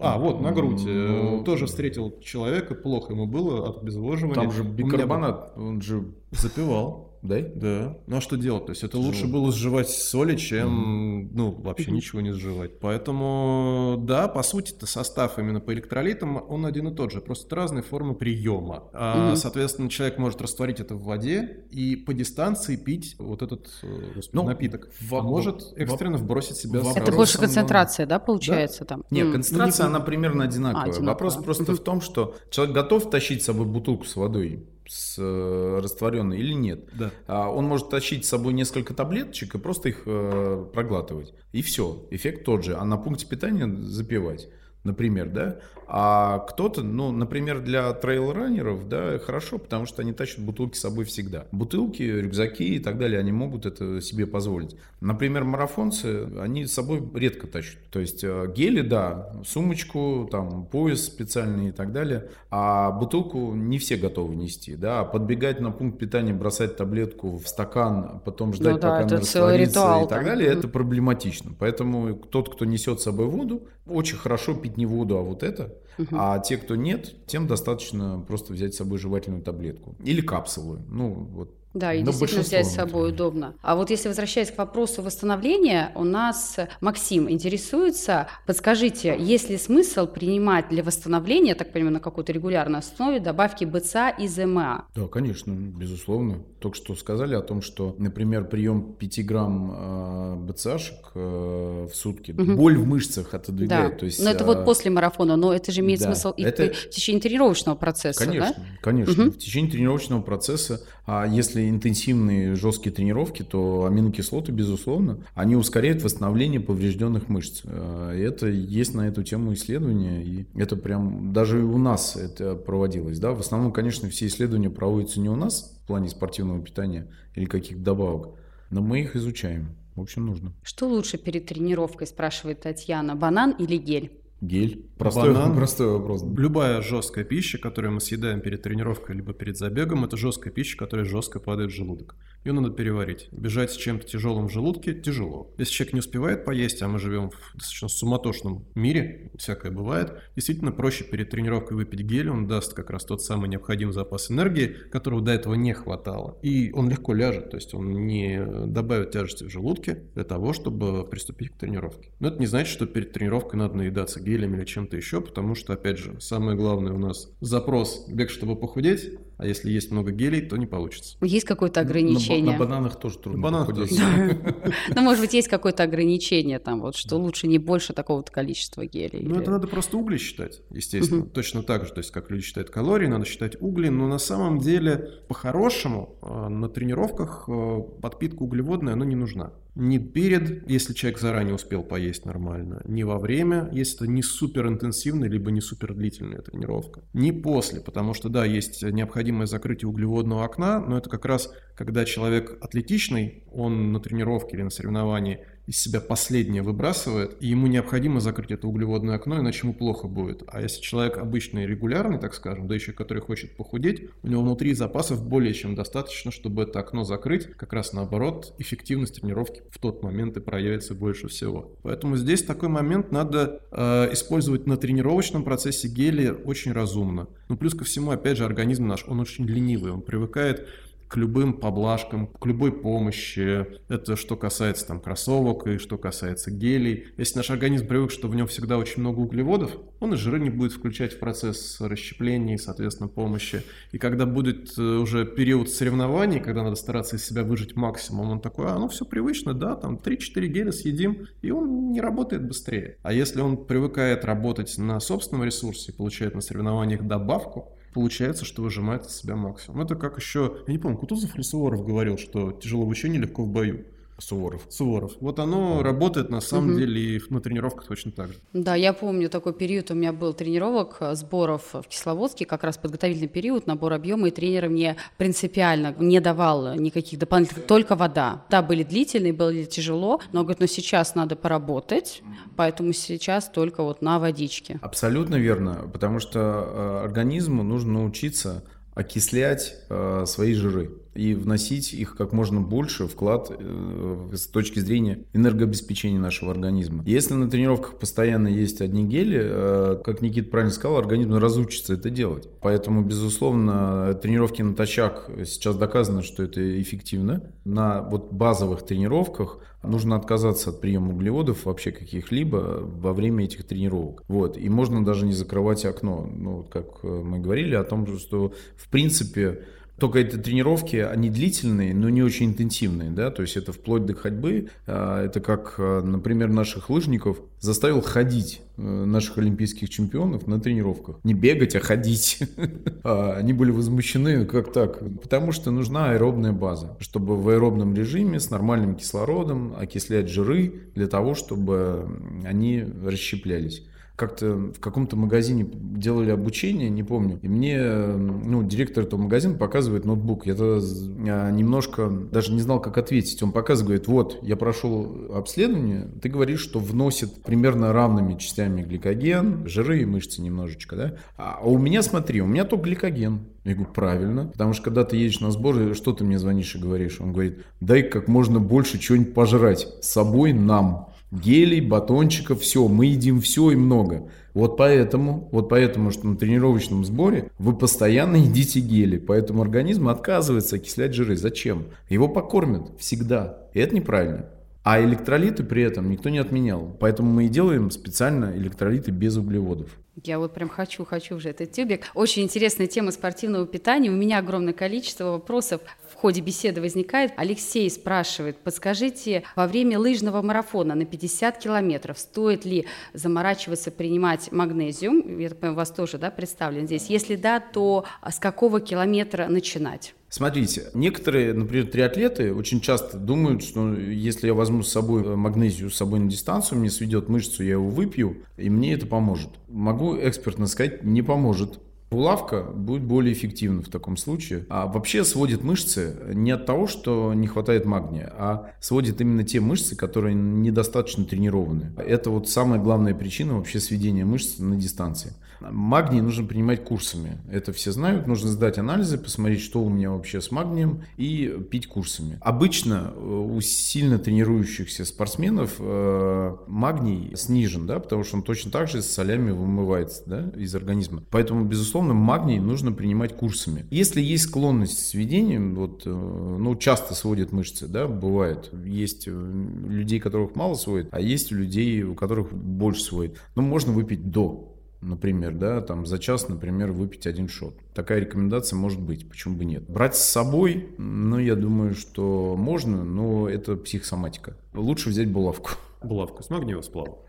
А, 0.00 0.18
вот, 0.18 0.40
на 0.40 0.50
грудь. 0.52 0.82
э, 0.86 1.20
Ну, 1.22 1.44
Тоже 1.44 1.66
встретил 1.66 2.18
человека, 2.20 2.74
плохо 2.74 3.12
ему 3.12 3.26
было 3.26 3.68
от 3.68 3.82
обезвоживания. 3.82 4.34
Там 4.34 4.50
же 4.50 4.62
бикарбонат, 4.64 5.52
он 5.56 5.80
же... 5.82 6.04
Запивал. 6.30 7.11
Да? 7.22 7.36
Да. 7.40 7.98
Ну 8.08 8.16
а 8.16 8.20
что 8.20 8.36
делать? 8.36 8.66
То 8.66 8.70
есть 8.72 8.82
это 8.82 8.98
лучше 8.98 9.26
было 9.26 9.52
сживать 9.52 9.88
соли, 9.88 10.36
чем 10.36 11.30
ну, 11.32 11.52
вообще 11.52 11.90
ничего 11.92 12.20
не 12.20 12.32
сживать. 12.32 12.80
Поэтому, 12.80 13.96
да, 14.00 14.26
по 14.28 14.42
сути-то 14.42 14.86
состав 14.86 15.38
именно 15.38 15.60
по 15.60 15.72
электролитам, 15.72 16.42
он 16.48 16.66
один 16.66 16.88
и 16.88 16.94
тот 16.94 17.12
же. 17.12 17.20
Просто 17.20 17.46
это 17.46 17.56
разные 17.56 17.82
формы 17.82 18.14
приема. 18.14 18.84
А. 18.92 19.36
Соответственно, 19.36 19.88
человек 19.88 20.18
может 20.18 20.42
растворить 20.42 20.80
это 20.80 20.94
в 20.96 21.04
воде 21.04 21.64
и 21.70 21.94
по 21.96 22.12
дистанции 22.12 22.76
пить 22.76 23.14
вот 23.18 23.42
этот 23.42 23.70
э, 23.82 23.86
господи, 24.16 24.36
Ну, 24.36 24.44
напиток. 24.44 24.90
во- 25.08 25.20
а 25.20 25.22
может 25.22 25.62
во- 25.62 25.76
экстренно 25.82 26.18
вбросить 26.18 26.56
себя 26.56 26.82
сразу. 26.82 26.98
Это 26.98 27.12
больше 27.12 27.38
концентрация, 27.38 28.06
да, 28.06 28.18
получается 28.18 28.84
там? 28.84 29.04
Нет, 29.10 29.30
концентрация, 29.32 29.86
она 29.86 30.00
примерно 30.00 30.44
одинаковая. 30.44 30.82
А, 30.86 30.88
одинаковая. 30.88 31.12
Вопрос 31.14 31.36
просто 31.36 31.72
в 31.74 31.80
том, 31.80 32.00
что 32.00 32.34
человек 32.50 32.74
готов 32.74 33.10
тащить 33.10 33.42
с 33.42 33.46
собой 33.46 33.66
бутылку 33.66 34.04
с 34.06 34.16
водой 34.16 34.66
с 34.88 35.16
э, 35.18 35.78
растворенной 35.82 36.38
или 36.38 36.52
нет. 36.52 36.88
Да. 36.92 37.10
А 37.26 37.50
он 37.50 37.66
может 37.66 37.90
тащить 37.90 38.24
с 38.24 38.28
собой 38.28 38.52
несколько 38.52 38.94
таблеточек 38.94 39.54
и 39.54 39.58
просто 39.58 39.90
их 39.90 40.02
э, 40.06 40.66
проглатывать. 40.72 41.34
И 41.52 41.62
все, 41.62 42.06
эффект 42.10 42.44
тот 42.44 42.64
же. 42.64 42.76
А 42.76 42.84
на 42.84 42.96
пункте 42.96 43.26
питания 43.26 43.66
запивать. 43.66 44.48
Например, 44.84 45.28
да, 45.28 45.60
а 45.94 46.38
кто-то, 46.38 46.82
ну, 46.82 47.12
например, 47.12 47.60
для 47.60 47.92
трейл-раннеров, 47.92 48.88
да, 48.88 49.18
хорошо, 49.18 49.58
потому 49.58 49.84
что 49.84 50.00
они 50.00 50.14
тащат 50.14 50.38
бутылки 50.38 50.74
с 50.74 50.80
собой 50.80 51.04
всегда. 51.04 51.44
Бутылки, 51.52 52.02
рюкзаки 52.02 52.76
и 52.76 52.78
так 52.78 52.96
далее, 52.96 53.20
они 53.20 53.30
могут 53.30 53.66
это 53.66 54.00
себе 54.00 54.26
позволить. 54.26 54.74
Например, 55.02 55.44
марафонцы, 55.44 56.30
они 56.40 56.64
с 56.64 56.72
собой 56.72 57.06
редко 57.12 57.46
тащат. 57.46 57.78
То 57.90 58.00
есть 58.00 58.24
э, 58.24 58.50
гели, 58.56 58.80
да, 58.80 59.34
сумочку, 59.44 60.26
там, 60.32 60.64
пояс 60.64 61.04
специальный 61.04 61.68
и 61.68 61.72
так 61.72 61.92
далее, 61.92 62.30
а 62.50 62.90
бутылку 62.92 63.54
не 63.54 63.76
все 63.76 63.96
готовы 63.96 64.34
нести, 64.34 64.76
да, 64.76 65.04
подбегать 65.04 65.60
на 65.60 65.72
пункт 65.72 65.98
питания, 65.98 66.32
бросать 66.32 66.74
таблетку 66.78 67.36
в 67.36 67.46
стакан, 67.46 68.22
потом 68.24 68.54
ждать, 68.54 68.76
Ну 68.76 68.80
да, 68.80 68.88
пока 68.92 69.04
она 69.04 69.16
растворится 69.18 69.80
ритуал 69.80 70.06
и 70.06 70.08
так 70.08 70.20
там. 70.20 70.24
далее, 70.24 70.48
это 70.48 70.68
проблематично. 70.68 71.52
Поэтому 71.58 72.14
тот, 72.14 72.48
кто 72.48 72.64
несет 72.64 73.00
с 73.00 73.02
собой 73.02 73.26
воду, 73.26 73.68
очень 73.86 74.16
хорошо 74.16 74.54
пить 74.54 74.78
не 74.78 74.86
воду, 74.86 75.18
а 75.18 75.20
вот 75.20 75.42
это. 75.42 75.81
Мгм. 75.98 76.16
А 76.18 76.38
те, 76.38 76.56
кто 76.56 76.76
нет, 76.76 77.26
тем 77.26 77.46
достаточно 77.46 78.24
просто 78.26 78.52
взять 78.52 78.74
с 78.74 78.78
собой 78.78 78.98
жевательную 78.98 79.42
таблетку. 79.42 79.94
Или 80.02 80.20
капсулы. 80.20 80.80
Ну, 80.88 81.12
вот. 81.12 81.54
Да, 81.74 81.94
и 81.94 82.00
Но 82.00 82.06
действительно 82.10 82.42
взять 82.42 82.66
с 82.66 82.74
собой 82.74 83.08
например. 83.10 83.14
удобно. 83.14 83.54
А 83.62 83.76
вот 83.76 83.88
если 83.88 84.08
возвращаясь 84.08 84.50
к 84.50 84.58
вопросу 84.58 85.00
восстановления, 85.02 85.90
у 85.94 86.04
нас 86.04 86.56
Максим 86.82 87.30
интересуется. 87.30 88.28
Подскажите, 88.46 89.16
есть 89.18 89.48
ли 89.48 89.56
смысл 89.56 90.06
принимать 90.06 90.68
для 90.68 90.82
восстановления, 90.82 91.54
так 91.54 91.72
понимаю, 91.72 91.94
на 91.94 92.00
какой-то 92.00 92.30
регулярной 92.32 92.80
основе 92.80 93.20
добавки 93.20 93.64
БЦА 93.64 94.10
и 94.10 94.26
ЗМА? 94.28 94.88
Да, 94.94 95.08
конечно, 95.08 95.52
безусловно. 95.52 96.42
Только 96.62 96.76
что 96.76 96.94
сказали 96.94 97.34
о 97.34 97.40
том, 97.42 97.60
что, 97.60 97.96
например, 97.98 98.44
прием 98.44 98.94
5 98.94 99.26
грамм 99.26 99.74
э, 99.76 100.36
БЦАшек 100.46 101.10
э, 101.14 101.88
в 101.92 101.94
сутки 101.96 102.30
Мгм. 102.30 102.56
боль 102.56 102.78
в 102.78 102.86
мышцах 102.86 103.30
Да, 103.32 103.38
отодвигает. 103.38 103.98
То 103.98 104.06
есть, 104.06 104.22
но 104.22 104.30
это 104.30 104.44
э, 104.44 104.46
вот 104.46 104.64
после 104.64 104.92
марафона, 104.92 105.34
но 105.34 105.52
это 105.52 105.72
же 105.72 105.80
имеет 105.80 105.98
да, 105.98 106.06
смысл 106.06 106.30
и 106.36 106.42
это- 106.44 106.72
в 106.72 106.90
течение 106.90 107.20
тренировочного 107.20 107.74
процесса, 107.74 108.24
Конечно, 108.24 108.54
да? 108.56 108.62
конечно. 108.80 109.24
Мгм. 109.24 109.32
В 109.32 109.38
течение 109.38 109.72
тренировочного 109.72 110.22
процесса, 110.22 110.82
а 111.04 111.26
если 111.26 111.68
интенсивные 111.68 112.54
жесткие 112.54 112.94
тренировки, 112.94 113.42
то 113.42 113.84
аминокислоты, 113.86 114.52
безусловно, 114.52 115.18
они 115.34 115.56
ускоряют 115.56 116.02
восстановление 116.04 116.60
поврежденных 116.60 117.28
мышц. 117.28 117.62
Э, 117.64 118.14
и 118.16 118.20
Это 118.22 118.46
есть 118.46 118.94
на 118.94 119.08
эту 119.08 119.24
тему 119.24 119.52
исследования, 119.54 120.22
и 120.22 120.46
это 120.54 120.76
прям 120.76 121.32
даже 121.32 121.58
у 121.64 121.76
нас 121.78 122.14
это 122.16 122.54
проводилось. 122.54 123.18
Да? 123.18 123.32
В 123.32 123.40
основном, 123.40 123.72
конечно, 123.72 124.08
все 124.08 124.26
исследования 124.26 124.70
проводятся 124.70 125.18
не 125.18 125.28
у 125.28 125.34
нас 125.36 125.71
плане 125.92 126.08
спортивного 126.08 126.62
питания 126.62 127.06
или 127.34 127.44
каких-то 127.44 127.82
добавок, 127.82 128.38
но 128.70 128.80
мы 128.80 129.02
их 129.02 129.14
изучаем. 129.14 129.76
В 129.94 130.00
общем, 130.00 130.24
нужно. 130.24 130.54
Что 130.62 130.88
лучше 130.88 131.18
перед 131.18 131.44
тренировкой, 131.44 132.06
спрашивает 132.06 132.62
Татьяна, 132.62 133.14
банан 133.14 133.50
или 133.50 133.76
гель? 133.76 134.10
Гель. 134.40 134.86
Простой, 134.96 135.34
Банан. 135.34 135.54
простой 135.54 135.92
вопрос. 135.92 136.24
Любая 136.24 136.80
жесткая 136.80 137.24
пища, 137.24 137.58
которую 137.58 137.92
мы 137.92 138.00
съедаем 138.00 138.40
перед 138.40 138.62
тренировкой 138.62 139.16
либо 139.16 139.34
перед 139.34 139.58
забегом, 139.58 140.06
это 140.06 140.16
жесткая 140.16 140.50
пища, 140.50 140.78
которая 140.78 141.04
жестко 141.04 141.38
падает 141.40 141.70
в 141.70 141.74
желудок. 141.74 142.16
Ее 142.44 142.52
надо 142.52 142.70
переварить. 142.70 143.28
Бежать 143.30 143.70
с 143.70 143.76
чем-то 143.76 144.06
тяжелым 144.06 144.48
в 144.48 144.52
желудке 144.52 144.94
тяжело. 144.94 145.52
Если 145.58 145.72
человек 145.72 145.92
не 145.94 146.00
успевает 146.00 146.44
поесть, 146.44 146.82
а 146.82 146.88
мы 146.88 146.98
живем 146.98 147.30
в 147.30 147.54
достаточно 147.54 147.88
суматошном 147.88 148.66
мире, 148.74 149.30
всякое 149.38 149.70
бывает, 149.70 150.12
действительно 150.34 150.72
проще 150.72 151.04
перед 151.04 151.30
тренировкой 151.30 151.76
выпить 151.76 152.00
гель, 152.00 152.30
он 152.30 152.46
даст 152.46 152.74
как 152.74 152.90
раз 152.90 153.04
тот 153.04 153.22
самый 153.22 153.48
необходимый 153.48 153.92
запас 153.92 154.30
энергии, 154.30 154.76
которого 154.90 155.20
до 155.20 155.32
этого 155.32 155.54
не 155.54 155.72
хватало. 155.72 156.38
И 156.42 156.72
он 156.72 156.88
легко 156.88 157.14
ляжет, 157.14 157.50
то 157.50 157.56
есть 157.56 157.74
он 157.74 158.06
не 158.06 158.44
добавит 158.66 159.12
тяжести 159.12 159.44
в 159.44 159.50
желудке 159.50 160.02
для 160.14 160.24
того, 160.24 160.52
чтобы 160.52 161.08
приступить 161.08 161.50
к 161.50 161.58
тренировке. 161.58 162.10
Но 162.18 162.28
это 162.28 162.38
не 162.38 162.46
значит, 162.46 162.72
что 162.72 162.86
перед 162.86 163.12
тренировкой 163.12 163.58
надо 163.58 163.76
наедаться 163.76 164.20
гелем 164.20 164.54
или 164.56 164.64
чем-то 164.64 164.96
еще, 164.96 165.20
потому 165.20 165.54
что, 165.54 165.74
опять 165.74 165.98
же, 165.98 166.20
самое 166.20 166.56
главное 166.56 166.92
у 166.92 166.98
нас 166.98 167.30
запрос 167.40 168.06
бег, 168.08 168.30
чтобы 168.30 168.56
похудеть, 168.56 169.18
а 169.42 169.46
если 169.46 169.70
есть 169.70 169.90
много 169.90 170.12
гелей, 170.12 170.42
то 170.42 170.56
не 170.56 170.66
получится. 170.66 171.16
Есть 171.20 171.46
какое-то 171.46 171.80
На, 171.80 171.86
ограничение? 171.86 172.52
на 172.52 172.58
бананах 172.58 172.98
тоже 172.98 173.18
трудно 173.18 173.38
На 173.38 173.42
бананах 173.42 173.68
похудеть. 173.68 174.00
Ну, 174.94 175.02
может 175.02 175.20
быть, 175.20 175.34
есть 175.34 175.48
какое-то 175.48 175.82
ограничение 175.82 176.58
там, 176.58 176.80
вот, 176.80 176.94
что 176.94 177.16
лучше 177.16 177.48
не 177.48 177.58
больше 177.58 177.92
такого-то 177.92 178.30
количества 178.30 178.86
гелей. 178.86 179.22
Ну, 179.22 179.40
это 179.40 179.50
надо 179.50 179.66
просто 179.66 179.96
угли 179.96 180.16
считать, 180.16 180.62
естественно. 180.70 181.24
Точно 181.26 181.62
так 181.62 181.86
же, 181.86 181.92
то 181.92 181.98
есть, 181.98 182.10
как 182.10 182.30
люди 182.30 182.44
считают 182.44 182.70
калории, 182.70 183.06
надо 183.06 183.24
считать 183.24 183.60
угли, 183.60 183.88
но 183.88 184.06
на 184.06 184.18
самом 184.18 184.58
деле, 184.58 185.10
по-хорошему, 185.28 186.16
э, 186.22 186.48
на 186.48 186.68
тренировках 186.68 187.48
э, 187.48 187.80
подпитка 188.00 188.42
углеводная, 188.42 188.92
она 188.92 189.04
не 189.04 189.16
нужна. 189.16 189.52
Не 189.74 189.98
перед, 189.98 190.68
если 190.68 190.92
человек 190.92 191.18
заранее 191.18 191.54
успел 191.54 191.82
поесть 191.82 192.26
нормально, 192.26 192.82
не 192.84 193.04
во 193.04 193.18
время, 193.18 193.70
если 193.72 193.96
это 193.96 194.06
не 194.06 194.22
супер 194.22 194.68
интенсивная, 194.68 195.30
либо 195.30 195.50
не 195.50 195.62
супер 195.62 195.94
длительная 195.94 196.42
тренировка. 196.42 197.02
Не 197.14 197.32
после, 197.32 197.80
потому 197.80 198.12
что, 198.12 198.28
да, 198.28 198.44
есть 198.44 198.82
необходимое 198.82 199.46
закрытие 199.46 199.88
углеводного 199.88 200.44
окна, 200.44 200.78
но 200.80 200.98
это 200.98 201.08
как 201.08 201.24
раз, 201.24 201.52
когда 201.74 202.04
человек 202.04 202.58
атлетичный, 202.60 203.44
он 203.50 203.92
на 203.92 204.00
тренировке 204.00 204.56
или 204.56 204.62
на 204.62 204.70
соревновании 204.70 205.40
из 205.66 205.78
себя 205.78 206.00
последнее 206.00 206.62
выбрасывает, 206.62 207.36
и 207.40 207.46
ему 207.46 207.66
необходимо 207.66 208.20
закрыть 208.20 208.50
это 208.50 208.66
углеводное 208.66 209.16
окно, 209.16 209.38
иначе 209.38 209.60
ему 209.62 209.74
плохо 209.74 210.08
будет. 210.08 210.42
А 210.48 210.60
если 210.60 210.80
человек 210.80 211.18
обычный, 211.18 211.66
регулярный, 211.66 212.18
так 212.18 212.34
скажем, 212.34 212.66
да 212.66 212.74
еще 212.74 212.92
который 212.92 213.22
хочет 213.22 213.56
похудеть, 213.56 214.08
у 214.22 214.28
него 214.28 214.42
внутри 214.42 214.74
запасов 214.74 215.26
более 215.26 215.54
чем 215.54 215.74
достаточно, 215.74 216.30
чтобы 216.30 216.64
это 216.64 216.80
окно 216.80 217.04
закрыть. 217.04 217.46
Как 217.56 217.72
раз 217.72 217.92
наоборот, 217.92 218.54
эффективность 218.58 219.20
тренировки 219.20 219.62
в 219.70 219.78
тот 219.78 220.02
момент 220.02 220.36
и 220.36 220.40
проявится 220.40 220.94
больше 220.94 221.28
всего. 221.28 221.72
Поэтому 221.82 222.16
здесь 222.16 222.42
такой 222.42 222.68
момент 222.68 223.12
надо 223.12 223.60
э, 223.70 224.12
использовать 224.12 224.66
на 224.66 224.76
тренировочном 224.76 225.44
процессе 225.44 225.88
гели 225.88 226.28
очень 226.28 226.72
разумно. 226.72 227.28
Ну, 227.48 227.56
плюс 227.56 227.74
ко 227.74 227.84
всему, 227.84 228.10
опять 228.10 228.36
же, 228.36 228.44
организм 228.44 228.86
наш, 228.86 229.04
он 229.06 229.20
очень 229.20 229.46
ленивый, 229.46 229.92
он 229.92 230.02
привыкает 230.02 230.66
к 231.12 231.18
любым 231.18 231.52
поблажкам, 231.52 232.26
к 232.26 232.46
любой 232.46 232.72
помощи. 232.72 233.66
Это 233.90 234.16
что 234.16 234.34
касается 234.34 234.86
там 234.86 234.98
кроссовок 234.98 235.66
и 235.66 235.76
что 235.76 235.98
касается 235.98 236.50
гелей. 236.50 237.08
Если 237.18 237.36
наш 237.36 237.50
организм 237.50 237.86
привык, 237.86 238.10
что 238.10 238.28
в 238.28 238.34
нем 238.34 238.46
всегда 238.46 238.78
очень 238.78 239.00
много 239.00 239.20
углеводов, 239.20 239.76
он 240.00 240.14
и 240.14 240.16
жиры 240.16 240.40
не 240.40 240.48
будет 240.48 240.72
включать 240.72 241.12
в 241.12 241.18
процесс 241.18 241.82
расщепления 241.82 242.54
и, 242.54 242.58
соответственно, 242.58 243.10
помощи. 243.10 243.62
И 243.92 243.98
когда 243.98 244.24
будет 244.24 244.72
э, 244.78 244.80
уже 244.80 245.26
период 245.26 245.68
соревнований, 245.68 246.40
когда 246.40 246.62
надо 246.62 246.76
стараться 246.76 247.16
из 247.16 247.26
себя 247.26 247.42
выжить 247.42 247.76
максимум, 247.76 248.30
он 248.30 248.40
такой, 248.40 248.68
а, 248.68 248.78
ну 248.78 248.88
все 248.88 249.04
привычно, 249.04 249.52
да, 249.52 249.76
там 249.76 249.96
3-4 250.02 250.46
геля 250.46 250.72
съедим, 250.72 251.26
и 251.42 251.50
он 251.50 251.92
не 251.92 252.00
работает 252.00 252.48
быстрее. 252.48 252.96
А 253.02 253.12
если 253.12 253.42
он 253.42 253.66
привыкает 253.66 254.24
работать 254.24 254.78
на 254.78 254.98
собственном 254.98 255.44
ресурсе, 255.44 255.92
получает 255.92 256.34
на 256.34 256.40
соревнованиях 256.40 257.02
добавку, 257.02 257.76
получается, 257.92 258.44
что 258.44 258.62
выжимает 258.62 259.06
из 259.06 259.16
себя 259.16 259.36
максимум. 259.36 259.82
Это 259.82 259.94
как 259.94 260.18
еще, 260.18 260.58
я 260.66 260.72
не 260.72 260.78
помню, 260.78 260.98
Кутузов 260.98 261.34
или 261.34 261.42
Суворов 261.42 261.84
говорил, 261.84 262.18
что 262.18 262.52
тяжело 262.52 262.84
в 262.84 262.88
учении, 262.88 263.18
легко 263.18 263.44
в 263.44 263.48
бою. 263.48 263.84
Суворов. 264.22 264.62
Суворов. 264.68 265.12
Вот 265.20 265.38
оно 265.38 265.80
mm. 265.80 265.82
работает 265.82 266.30
на 266.30 266.40
самом 266.40 266.70
угу. 266.70 266.78
деле 266.78 267.16
и 267.16 267.22
на 267.28 267.40
тренировках 267.40 267.86
точно 267.86 268.12
так 268.12 268.28
же. 268.28 268.38
Да, 268.52 268.74
я 268.76 268.92
помню 268.92 269.28
такой 269.28 269.52
период, 269.52 269.90
у 269.90 269.94
меня 269.94 270.12
был 270.12 270.32
тренировок, 270.32 270.96
э, 271.00 271.14
сборов 271.14 271.74
в 271.74 271.82
Кисловодске, 271.88 272.46
как 272.46 272.62
раз 272.62 272.78
подготовительный 272.78 273.28
период, 273.28 273.66
набор 273.66 273.92
объема, 273.94 274.28
и 274.28 274.30
тренер 274.30 274.68
мне 274.68 274.96
принципиально 275.16 275.94
не 275.98 276.20
давал 276.20 276.74
никаких 276.76 277.18
дополнительных, 277.18 277.66
только 277.66 277.96
вода. 277.96 278.44
Да, 278.48 278.62
были 278.62 278.84
длительные, 278.84 279.32
было 279.32 279.52
тяжело, 279.64 280.20
но 280.32 280.42
говорит, 280.42 280.60
ну 280.60 280.66
сейчас 280.66 281.14
надо 281.14 281.34
поработать, 281.34 282.22
поэтому 282.56 282.92
сейчас 282.92 283.48
только 283.48 283.82
вот 283.82 284.02
на 284.02 284.18
водичке. 284.18 284.78
Абсолютно 284.82 285.36
верно, 285.36 285.90
потому 285.92 286.20
что 286.20 286.38
э, 286.38 287.04
организму 287.04 287.62
нужно 287.62 287.94
научиться 287.94 288.64
окислять 288.94 289.74
э, 289.88 290.24
свои 290.26 290.54
жиры 290.54 291.01
и 291.14 291.34
вносить 291.34 291.92
их 291.92 292.16
как 292.16 292.32
можно 292.32 292.60
больше 292.60 293.06
вклад 293.06 293.50
э, 293.50 294.30
с 294.32 294.46
точки 294.46 294.78
зрения 294.78 295.24
энергообеспечения 295.34 296.18
нашего 296.18 296.50
организма. 296.50 297.02
Если 297.06 297.34
на 297.34 297.50
тренировках 297.50 297.98
постоянно 297.98 298.48
есть 298.48 298.80
одни 298.80 299.04
гели, 299.04 299.40
э, 299.42 300.00
как 300.02 300.22
Никит 300.22 300.50
правильно 300.50 300.72
сказал, 300.72 300.96
организм 300.98 301.34
разучится 301.34 301.94
это 301.94 302.08
делать. 302.10 302.48
Поэтому, 302.60 303.02
безусловно, 303.02 304.14
тренировки 304.14 304.62
натощак 304.62 305.30
сейчас 305.44 305.76
доказано, 305.76 306.22
что 306.22 306.42
это 306.42 306.80
эффективно. 306.80 307.42
На 307.64 308.02
вот 308.02 308.32
базовых 308.32 308.82
тренировках 308.82 309.58
нужно 309.82 310.16
отказаться 310.16 310.70
от 310.70 310.80
приема 310.80 311.12
углеводов 311.12 311.66
вообще 311.66 311.92
каких-либо 311.92 312.80
во 312.82 313.12
время 313.12 313.44
этих 313.44 313.64
тренировок. 313.64 314.22
Вот. 314.28 314.56
И 314.56 314.68
можно 314.68 315.04
даже 315.04 315.26
не 315.26 315.32
закрывать 315.32 315.84
окно. 315.84 316.28
Ну, 316.32 316.62
как 316.62 317.02
мы 317.02 317.40
говорили 317.40 317.74
о 317.74 317.84
том, 317.84 318.06
что 318.18 318.52
в 318.76 318.88
принципе 318.88 319.64
только 320.02 320.18
эти 320.18 320.34
тренировки, 320.34 320.96
они 320.96 321.30
длительные, 321.30 321.94
но 321.94 322.08
не 322.08 322.24
очень 322.24 322.46
интенсивные, 322.46 323.10
да, 323.10 323.30
то 323.30 323.42
есть 323.42 323.56
это 323.56 323.70
вплоть 323.72 324.04
до 324.04 324.16
ходьбы. 324.16 324.68
А, 324.88 325.24
это 325.24 325.38
как, 325.38 325.76
а, 325.78 326.02
например, 326.02 326.48
наших 326.48 326.90
лыжников 326.90 327.40
заставил 327.60 328.00
ходить 328.00 328.62
э, 328.78 328.82
наших 328.82 329.38
олимпийских 329.38 329.88
чемпионов 329.90 330.48
на 330.48 330.60
тренировках. 330.60 331.20
Не 331.22 331.34
бегать, 331.34 331.76
а 331.76 331.80
ходить. 331.80 332.40
А, 333.04 333.34
они 333.34 333.52
были 333.52 333.70
возмущены, 333.70 334.44
как 334.44 334.72
так? 334.72 334.98
Потому 335.20 335.50
что 335.50 335.70
нужна 335.70 336.10
аэробная 336.10 336.52
база, 336.52 336.96
чтобы 337.00 337.36
в 337.36 337.48
аэробном 337.48 337.94
режиме 337.94 338.38
с 338.38 338.50
нормальным 338.50 338.94
кислородом 338.94 339.74
окислять 339.76 340.28
жиры 340.28 340.90
для 340.94 341.08
того, 341.08 341.34
чтобы 341.34 342.08
они 342.44 342.84
расщеплялись 343.04 343.82
как-то 344.22 344.54
в 344.54 344.78
каком-то 344.78 345.16
магазине 345.16 345.68
делали 345.68 346.30
обучение, 346.30 346.88
не 346.88 347.02
помню, 347.02 347.40
и 347.42 347.48
мне 347.48 347.82
ну, 347.82 348.62
директор 348.62 349.02
этого 349.02 349.20
магазина 349.20 349.58
показывает 349.58 350.04
ноутбук. 350.04 350.46
Я 350.46 350.54
тогда 350.54 351.50
немножко 351.50 352.08
даже 352.08 352.52
не 352.52 352.60
знал, 352.60 352.80
как 352.80 352.98
ответить. 352.98 353.42
Он 353.42 353.50
показывает, 353.50 354.06
вот, 354.06 354.38
я 354.42 354.54
прошел 354.54 355.32
обследование, 355.34 356.08
ты 356.22 356.28
говоришь, 356.28 356.60
что 356.60 356.78
вносит 356.78 357.42
примерно 357.42 357.92
равными 357.92 358.38
частями 358.38 358.82
гликоген, 358.82 359.66
жиры 359.66 360.02
и 360.02 360.04
мышцы 360.04 360.40
немножечко, 360.40 360.94
да? 360.94 361.14
А 361.36 361.58
у 361.64 361.76
меня, 361.78 362.02
смотри, 362.02 362.42
у 362.42 362.46
меня 362.46 362.64
только 362.64 362.84
гликоген. 362.84 363.40
Я 363.64 363.74
говорю, 363.74 363.92
правильно. 363.92 364.46
Потому 364.52 364.72
что 364.72 364.84
когда 364.84 365.02
ты 365.02 365.16
едешь 365.16 365.40
на 365.40 365.50
сборы, 365.50 365.94
что 365.94 366.12
ты 366.12 366.22
мне 366.22 366.38
звонишь 366.38 366.76
и 366.76 366.78
говоришь? 366.78 367.20
Он 367.20 367.32
говорит, 367.32 367.64
дай 367.80 368.04
как 368.04 368.28
можно 368.28 368.60
больше 368.60 369.00
чего-нибудь 369.00 369.34
пожрать. 369.34 369.88
С 370.00 370.10
собой 370.10 370.52
нам 370.52 371.11
гелей, 371.32 371.80
батончиков, 371.80 372.60
все, 372.60 372.86
мы 372.86 373.06
едим 373.06 373.40
все 373.40 373.70
и 373.70 373.76
много. 373.76 374.28
Вот 374.54 374.76
поэтому, 374.76 375.48
вот 375.50 375.70
поэтому, 375.70 376.10
что 376.10 376.26
на 376.26 376.36
тренировочном 376.36 377.04
сборе 377.04 377.50
вы 377.58 377.74
постоянно 377.74 378.36
едите 378.44 378.80
гели, 378.80 379.18
поэтому 379.18 379.62
организм 379.62 380.08
отказывается 380.08 380.76
окислять 380.76 381.14
жиры. 381.14 381.36
Зачем? 381.36 381.86
Его 382.08 382.28
покормят 382.28 382.92
всегда. 382.98 383.58
И 383.72 383.80
это 383.80 383.94
неправильно. 383.94 384.46
А 384.84 385.00
электролиты 385.00 385.62
при 385.62 385.82
этом 385.84 386.10
никто 386.10 386.28
не 386.28 386.38
отменял. 386.38 386.96
Поэтому 386.98 387.32
мы 387.32 387.46
и 387.46 387.48
делаем 387.48 387.90
специально 387.90 388.52
электролиты 388.56 389.12
без 389.12 389.36
углеводов. 389.36 389.96
Я 390.24 390.38
вот 390.38 390.52
прям 390.52 390.68
хочу, 390.68 391.04
хочу 391.04 391.36
уже 391.36 391.50
этот 391.50 391.72
тюбик. 391.72 392.06
Очень 392.14 392.42
интересная 392.42 392.86
тема 392.88 393.12
спортивного 393.12 393.66
питания. 393.66 394.10
У 394.10 394.14
меня 394.14 394.38
огромное 394.38 394.74
количество 394.74 395.24
вопросов 395.32 395.80
ходе 396.22 396.40
беседы 396.40 396.80
возникает. 396.80 397.32
Алексей 397.36 397.90
спрашивает, 397.90 398.56
подскажите, 398.58 399.42
во 399.56 399.66
время 399.66 399.98
лыжного 399.98 400.40
марафона 400.40 400.94
на 400.94 401.04
50 401.04 401.58
километров 401.58 402.16
стоит 402.16 402.64
ли 402.64 402.86
заморачиваться 403.12 403.90
принимать 403.90 404.52
магнезиум? 404.52 405.40
Я 405.40 405.48
так 405.48 405.58
понимаю, 405.58 405.74
у 405.74 405.78
вас 405.78 405.90
тоже 405.90 406.18
да, 406.18 406.30
представлен 406.30 406.86
здесь. 406.86 407.06
Если 407.10 407.34
да, 407.34 407.58
то 407.58 408.04
с 408.24 408.38
какого 408.38 408.80
километра 408.80 409.48
начинать? 409.48 410.14
Смотрите, 410.28 410.84
некоторые, 410.94 411.54
например, 411.54 411.88
триатлеты 411.88 412.54
очень 412.54 412.80
часто 412.80 413.18
думают, 413.18 413.64
что 413.64 413.92
если 413.92 414.46
я 414.46 414.54
возьму 414.54 414.84
с 414.84 414.92
собой 414.92 415.24
магнезию 415.36 415.90
с 415.90 415.96
собой 415.96 416.20
на 416.20 416.30
дистанцию, 416.30 416.78
мне 416.78 416.88
сведет 416.88 417.28
мышцу, 417.28 417.64
я 417.64 417.72
его 417.72 417.88
выпью, 417.88 418.44
и 418.56 418.70
мне 418.70 418.94
это 418.94 419.06
поможет. 419.06 419.50
Могу 419.68 420.16
экспертно 420.16 420.68
сказать, 420.68 421.02
не 421.02 421.20
поможет. 421.20 421.80
Булавка 422.12 422.62
будет 422.62 423.02
более 423.02 423.32
эффективна 423.32 423.80
в 423.80 423.88
таком 423.88 424.18
случае. 424.18 424.66
А 424.68 424.86
вообще 424.86 425.24
сводит 425.24 425.64
мышцы 425.64 426.14
не 426.34 426.50
от 426.50 426.66
того, 426.66 426.86
что 426.86 427.32
не 427.32 427.46
хватает 427.46 427.86
магния, 427.86 428.30
а 428.36 428.72
сводит 428.80 429.22
именно 429.22 429.44
те 429.44 429.60
мышцы, 429.60 429.96
которые 429.96 430.34
недостаточно 430.34 431.24
тренированы. 431.24 431.94
Это 431.96 432.28
вот 432.28 432.50
самая 432.50 432.78
главная 432.78 433.14
причина 433.14 433.54
вообще 433.54 433.80
сведения 433.80 434.26
мышц 434.26 434.58
на 434.58 434.76
дистанции. 434.76 435.32
Магний 435.70 436.20
нужно 436.20 436.46
принимать 436.46 436.84
курсами. 436.84 437.38
Это 437.50 437.72
все 437.72 437.92
знают. 437.92 438.26
Нужно 438.26 438.50
сдать 438.50 438.78
анализы, 438.78 439.18
посмотреть, 439.18 439.60
что 439.60 439.82
у 439.82 439.88
меня 439.88 440.10
вообще 440.10 440.40
с 440.40 440.50
магнием 440.50 441.02
и 441.16 441.58
пить 441.70 441.86
курсами. 441.86 442.38
Обычно 442.40 443.12
э, 443.14 443.20
у 443.20 443.60
сильно 443.60 444.18
тренирующихся 444.18 445.04
спортсменов 445.04 445.76
э, 445.78 446.56
магний 446.66 447.32
снижен, 447.36 447.86
да, 447.86 448.00
потому 448.00 448.24
что 448.24 448.36
он 448.36 448.42
точно 448.42 448.70
так 448.70 448.88
же 448.88 449.02
с 449.02 449.10
солями 449.10 449.50
вымывается 449.50 450.22
да, 450.26 450.50
из 450.56 450.74
организма. 450.74 451.22
Поэтому, 451.30 451.64
безусловно, 451.64 452.14
магний 452.14 452.58
нужно 452.58 452.92
принимать 452.92 453.36
курсами. 453.36 453.86
Если 453.90 454.20
есть 454.20 454.44
склонность 454.44 454.96
к 454.96 455.00
сведениям, 455.00 455.74
вот, 455.74 456.02
э, 456.06 456.10
ну, 456.10 456.74
часто 456.76 457.14
сводят 457.14 457.52
мышцы, 457.52 457.86
да, 457.86 458.08
бывает. 458.08 458.70
Есть 458.84 459.26
людей, 459.26 460.20
которых 460.20 460.54
мало 460.56 460.74
сводит, 460.74 461.08
а 461.10 461.20
есть 461.20 461.50
людей, 461.50 462.02
у 462.02 462.14
которых 462.14 462.52
больше 462.52 463.02
сводит. 463.02 463.38
Но 463.54 463.62
можно 463.62 463.92
выпить 463.92 464.30
до 464.30 464.71
например, 465.02 465.54
да, 465.54 465.80
там 465.82 466.06
за 466.06 466.18
час, 466.18 466.48
например, 466.48 466.92
выпить 466.92 467.26
один 467.26 467.48
шот. 467.48 467.74
Такая 467.94 468.20
рекомендация 468.20 468.76
может 468.76 469.00
быть, 469.00 469.28
почему 469.28 469.56
бы 469.56 469.64
нет. 469.64 469.88
Брать 469.88 470.16
с 470.16 470.24
собой, 470.24 470.88
ну, 470.96 471.38
я 471.38 471.56
думаю, 471.56 471.94
что 471.94 472.56
можно, 472.56 473.04
но 473.04 473.48
это 473.48 473.76
психосоматика. 473.76 474.56
Лучше 474.72 475.10
взять 475.10 475.28
булавку. 475.28 475.72
Булавку 476.02 476.42
с 476.42 476.50
магниевого 476.50 476.82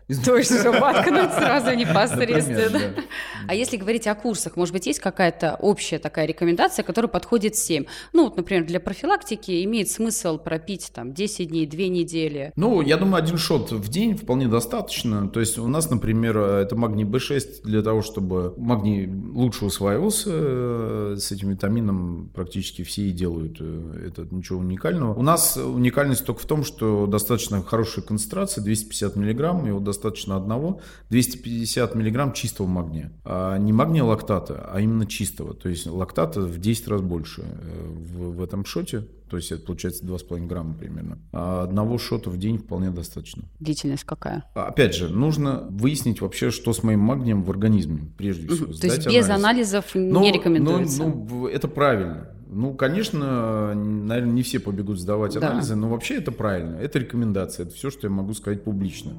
сплава. 0.08 0.38
Точно, 0.38 0.58
что 0.58 0.72
воткнуть 0.72 1.32
сразу 1.32 1.74
непосредственно. 1.74 3.04
А 3.46 3.54
если 3.54 3.76
говорить 3.76 4.06
о 4.06 4.14
курсах, 4.14 4.56
может 4.56 4.72
быть, 4.72 4.86
есть 4.86 5.00
какая-то 5.00 5.56
общая 5.60 5.98
такая 5.98 6.26
рекомендация, 6.26 6.82
которая 6.82 7.08
подходит 7.08 7.54
всем? 7.54 7.86
Ну, 8.12 8.24
вот, 8.24 8.36
например, 8.36 8.64
для 8.64 8.80
профилактики 8.80 9.64
имеет 9.64 9.90
смысл 9.90 10.38
пропить 10.38 10.90
там 10.94 11.12
10 11.12 11.48
дней, 11.48 11.66
2 11.66 11.78
недели. 11.84 12.52
Ну, 12.56 12.80
я 12.80 12.96
думаю, 12.96 13.22
один 13.22 13.36
шот 13.36 13.72
в 13.72 13.88
день 13.88 14.16
вполне 14.16 14.48
достаточно. 14.48 15.28
То 15.28 15.40
есть 15.40 15.58
у 15.58 15.68
нас, 15.68 15.90
например, 15.90 16.38
это 16.38 16.76
магний 16.76 17.04
B6 17.04 17.62
для 17.64 17.82
того, 17.82 18.02
чтобы 18.02 18.54
магний 18.56 19.06
лучше 19.06 19.64
усваивался. 19.66 20.30
Э, 20.32 21.16
с 21.18 21.32
этим 21.32 21.50
витамином 21.50 22.30
практически 22.34 22.82
все 22.82 23.02
и 23.02 23.10
делают. 23.10 23.58
Э, 23.60 24.08
это 24.08 24.26
ничего 24.30 24.60
уникального. 24.60 25.14
У 25.14 25.22
нас 25.22 25.56
уникальность 25.56 26.24
только 26.24 26.40
в 26.40 26.46
том, 26.46 26.64
что 26.64 27.06
достаточно 27.06 27.62
хорошая 27.62 28.04
концентрация, 28.04 28.62
250 28.62 29.16
миллиграмм, 29.16 29.66
его 29.66 29.80
достаточно 29.80 29.93
одного, 30.36 30.80
250 31.10 31.94
миллиграмм 31.94 32.32
чистого 32.32 32.66
магния. 32.66 33.12
А 33.24 33.56
не 33.58 33.72
магния 33.72 34.04
лактата, 34.04 34.68
а 34.72 34.80
именно 34.80 35.06
чистого. 35.06 35.54
То 35.54 35.68
есть 35.68 35.86
лактата 35.86 36.40
в 36.40 36.58
10 36.58 36.88
раз 36.88 37.00
больше 37.00 37.42
э, 37.42 37.86
в, 37.88 38.36
в 38.36 38.42
этом 38.42 38.64
шоте. 38.64 39.06
То 39.34 39.38
есть 39.38 39.50
это 39.50 39.64
получается 39.64 40.04
2,5 40.04 40.46
грамма 40.46 40.74
примерно. 40.74 41.18
А 41.32 41.64
одного 41.64 41.98
шота 41.98 42.30
в 42.30 42.36
день 42.36 42.58
вполне 42.58 42.90
достаточно. 42.90 43.44
Длительность 43.58 44.04
какая? 44.04 44.44
Опять 44.54 44.94
же, 44.94 45.08
нужно 45.08 45.66
выяснить 45.70 46.20
вообще, 46.20 46.50
что 46.50 46.72
с 46.72 46.82
моим 46.82 47.00
магнием 47.00 47.42
в 47.42 47.50
организме, 47.50 48.12
прежде 48.16 48.46
всего. 48.48 48.72
То 48.72 48.86
есть 48.86 49.06
без 49.06 49.24
анализ. 49.26 49.30
анализов 49.30 49.84
но, 49.94 50.20
не 50.20 50.30
рекомендуется? 50.30 51.04
Но, 51.04 51.26
ну, 51.28 51.46
это 51.48 51.68
правильно 51.68 52.28
Ну, 52.46 52.74
конечно, 52.74 53.74
наверное, 53.74 54.32
не 54.32 54.42
все 54.42 54.60
побегут 54.60 55.00
сдавать 55.00 55.34
Да. 55.34 55.48
анализы, 55.50 55.74
но 55.74 55.88
вообще 55.88 56.14
это 56.16 56.30
правильно. 56.30 56.76
Это 56.76 57.00
рекомендация, 57.00 57.66
это 57.66 57.74
все, 57.74 57.90
что 57.90 58.06
я 58.06 58.12
могу 58.12 58.34
сказать 58.34 58.62
публично. 58.62 59.16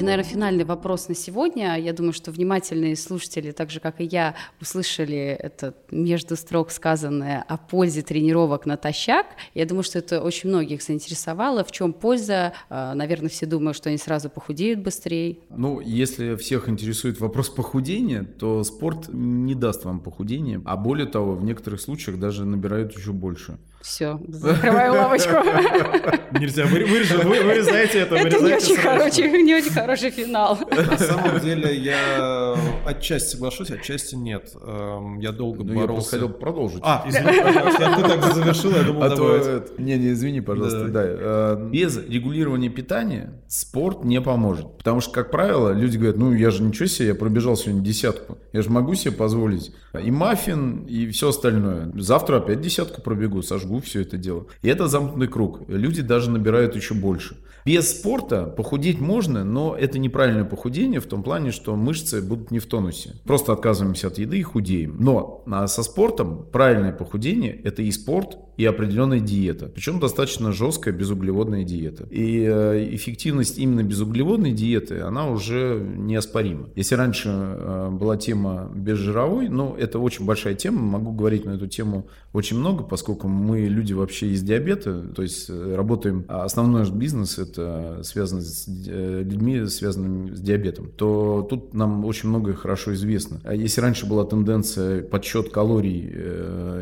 И, 0.00 0.02
наверное, 0.02 0.24
финальный 0.24 0.64
вопрос 0.64 1.08
на 1.08 1.14
сегодня. 1.14 1.78
Я 1.78 1.92
думаю, 1.92 2.14
что 2.14 2.30
внимательные 2.30 2.96
слушатели, 2.96 3.50
так 3.50 3.68
же, 3.68 3.80
как 3.80 4.00
и 4.00 4.04
я, 4.04 4.34
услышали 4.58 5.36
это 5.38 5.74
между 5.90 6.36
строк 6.36 6.70
сказанное 6.70 7.44
о 7.46 7.58
пользе 7.58 8.00
тренировок 8.00 8.64
натощак. 8.64 9.26
Я 9.52 9.66
думаю, 9.66 9.82
что 9.82 9.98
это 9.98 10.22
очень 10.22 10.48
многих 10.48 10.82
заинтересовало. 10.82 11.64
В 11.64 11.70
чем 11.70 11.92
польза? 11.92 12.54
А, 12.70 12.94
Наверное, 12.94 13.28
все 13.28 13.44
думают, 13.44 13.76
что 13.76 13.90
они 13.90 13.98
сразу 13.98 14.30
похудеют 14.30 14.80
быстрее. 14.80 15.36
Ну, 15.50 15.80
если 15.80 16.34
всех 16.36 16.70
интересует 16.70 17.20
вопрос 17.20 17.50
похудения, 17.50 18.24
то 18.24 18.64
спорт 18.64 19.10
не 19.12 19.54
даст 19.54 19.84
вам 19.84 20.00
похудения, 20.00 20.62
а 20.64 20.78
более 20.78 21.08
того, 21.08 21.34
в 21.34 21.44
некоторых 21.44 21.78
случаях 21.78 22.18
даже 22.18 22.46
набирают 22.46 22.96
еще 22.96 23.12
больше. 23.12 23.58
Все, 23.80 24.20
закрываю 24.28 24.92
лавочку. 24.92 25.32
Нельзя, 26.38 26.66
вы, 26.66 26.84
вы 26.84 27.42
вырезайте 27.42 28.00
это, 28.00 28.14
Это 28.16 28.38
не 28.38 28.52
очень 28.54 28.76
хороший, 28.76 29.42
не 29.42 29.54
очень 29.54 29.70
хороший 29.70 30.10
финал. 30.10 30.58
На 30.70 30.98
самом 30.98 31.40
деле 31.40 31.74
я 31.76 32.54
отчасти 32.84 33.32
соглашусь, 33.36 33.70
отчасти 33.70 34.16
нет. 34.16 34.52
Эм, 34.62 35.18
Я 35.20 35.32
долго 35.32 35.64
Ну, 35.64 35.72
я 35.80 35.86
просто 35.86 35.88
боролся. 35.88 36.10
хотел 36.10 36.28
продолжить. 36.28 36.80
А, 36.82 37.04
извини, 37.08 37.40
пожалуйста, 37.42 37.82
я- 37.82 37.96
ты 37.96 38.02
так 38.02 38.34
завершил, 38.34 38.70
я 38.72 38.82
думал, 38.82 39.02
А 39.02 39.10
то 39.16 39.64
Не, 39.78 39.96
не, 39.98 40.12
извини, 40.12 40.40
пожалуйста, 40.42 40.84
да. 40.88 41.02
Э, 41.04 41.68
Без 41.70 41.96
регулирования 41.96 42.68
питания 42.68 43.40
спорт 43.48 44.04
не 44.04 44.20
поможет. 44.20 44.76
Потому 44.76 45.00
что, 45.00 45.12
как 45.12 45.30
правило, 45.30 45.70
люди 45.72 45.96
говорят, 45.96 46.18
ну, 46.18 46.32
я 46.34 46.50
же 46.50 46.62
ничего 46.62 46.86
себе, 46.86 47.08
я 47.08 47.14
пробежал 47.14 47.56
сегодня 47.56 47.82
десятку. 47.82 48.36
Я 48.52 48.60
же 48.60 48.68
могу 48.70 48.94
себе 48.94 49.12
позволить 49.12 49.72
и 49.98 50.10
маффин, 50.10 50.84
и 50.84 51.08
все 51.10 51.30
остальное. 51.30 51.90
Завтра 51.96 52.36
опять 52.36 52.60
десятку 52.60 53.00
пробегу, 53.00 53.40
сожгу 53.42 53.69
все 53.78 54.00
это 54.02 54.16
дело. 54.16 54.46
И 54.62 54.68
это 54.68 54.88
замкнутый 54.88 55.28
круг. 55.28 55.62
Люди 55.68 56.02
даже 56.02 56.30
набирают 56.30 56.74
еще 56.74 56.94
больше. 56.94 57.36
Без 57.64 57.90
спорта 57.90 58.46
похудеть 58.46 59.00
можно, 59.00 59.44
но 59.44 59.76
это 59.76 59.98
неправильное 59.98 60.44
похудение 60.44 60.98
в 61.00 61.06
том 61.06 61.22
плане, 61.22 61.50
что 61.50 61.76
мышцы 61.76 62.22
будут 62.22 62.50
не 62.50 62.58
в 62.58 62.66
тонусе. 62.66 63.16
Просто 63.24 63.52
отказываемся 63.52 64.08
от 64.08 64.18
еды 64.18 64.38
и 64.38 64.42
худеем. 64.42 64.96
Но 64.98 65.44
а, 65.46 65.66
со 65.66 65.82
спортом 65.82 66.46
правильное 66.50 66.92
похудение– 66.92 67.52
это 67.64 67.82
и 67.82 67.90
спорт, 67.90 68.38
и 68.60 68.64
определенная 68.66 69.20
диета. 69.20 69.70
Причем 69.74 70.00
достаточно 70.00 70.52
жесткая 70.52 70.92
безуглеводная 70.92 71.64
диета. 71.64 72.06
И 72.10 72.44
э, 72.46 72.88
эффективность 72.94 73.56
именно 73.56 73.82
безуглеводной 73.82 74.52
диеты, 74.52 75.00
она 75.00 75.30
уже 75.30 75.82
неоспорима. 75.96 76.68
Если 76.76 76.94
раньше 76.94 77.30
э, 77.30 77.88
была 77.90 78.18
тема 78.18 78.70
безжировой, 78.74 79.48
ну, 79.48 79.74
это 79.78 79.98
очень 79.98 80.26
большая 80.26 80.52
тема, 80.52 80.82
могу 80.82 81.12
говорить 81.12 81.46
на 81.46 81.52
эту 81.52 81.68
тему 81.68 82.08
очень 82.34 82.58
много, 82.58 82.84
поскольку 82.84 83.28
мы 83.28 83.60
люди 83.60 83.94
вообще 83.94 84.26
из 84.26 84.42
диабета, 84.42 85.06
то 85.16 85.22
есть 85.22 85.48
э, 85.48 85.74
работаем, 85.74 86.26
а 86.28 86.44
основной 86.44 86.80
наш 86.80 86.90
бизнес 86.90 87.38
это 87.38 88.02
связано 88.02 88.42
с 88.42 88.66
людьми, 88.68 89.64
связанными 89.68 90.34
с 90.34 90.40
диабетом, 90.40 90.90
то 90.98 91.46
тут 91.48 91.72
нам 91.72 92.04
очень 92.04 92.28
многое 92.28 92.52
хорошо 92.52 92.92
известно. 92.92 93.40
А 93.44 93.54
если 93.54 93.80
раньше 93.80 94.04
была 94.04 94.26
тенденция 94.26 95.02
подсчет 95.02 95.48
калорий 95.48 96.12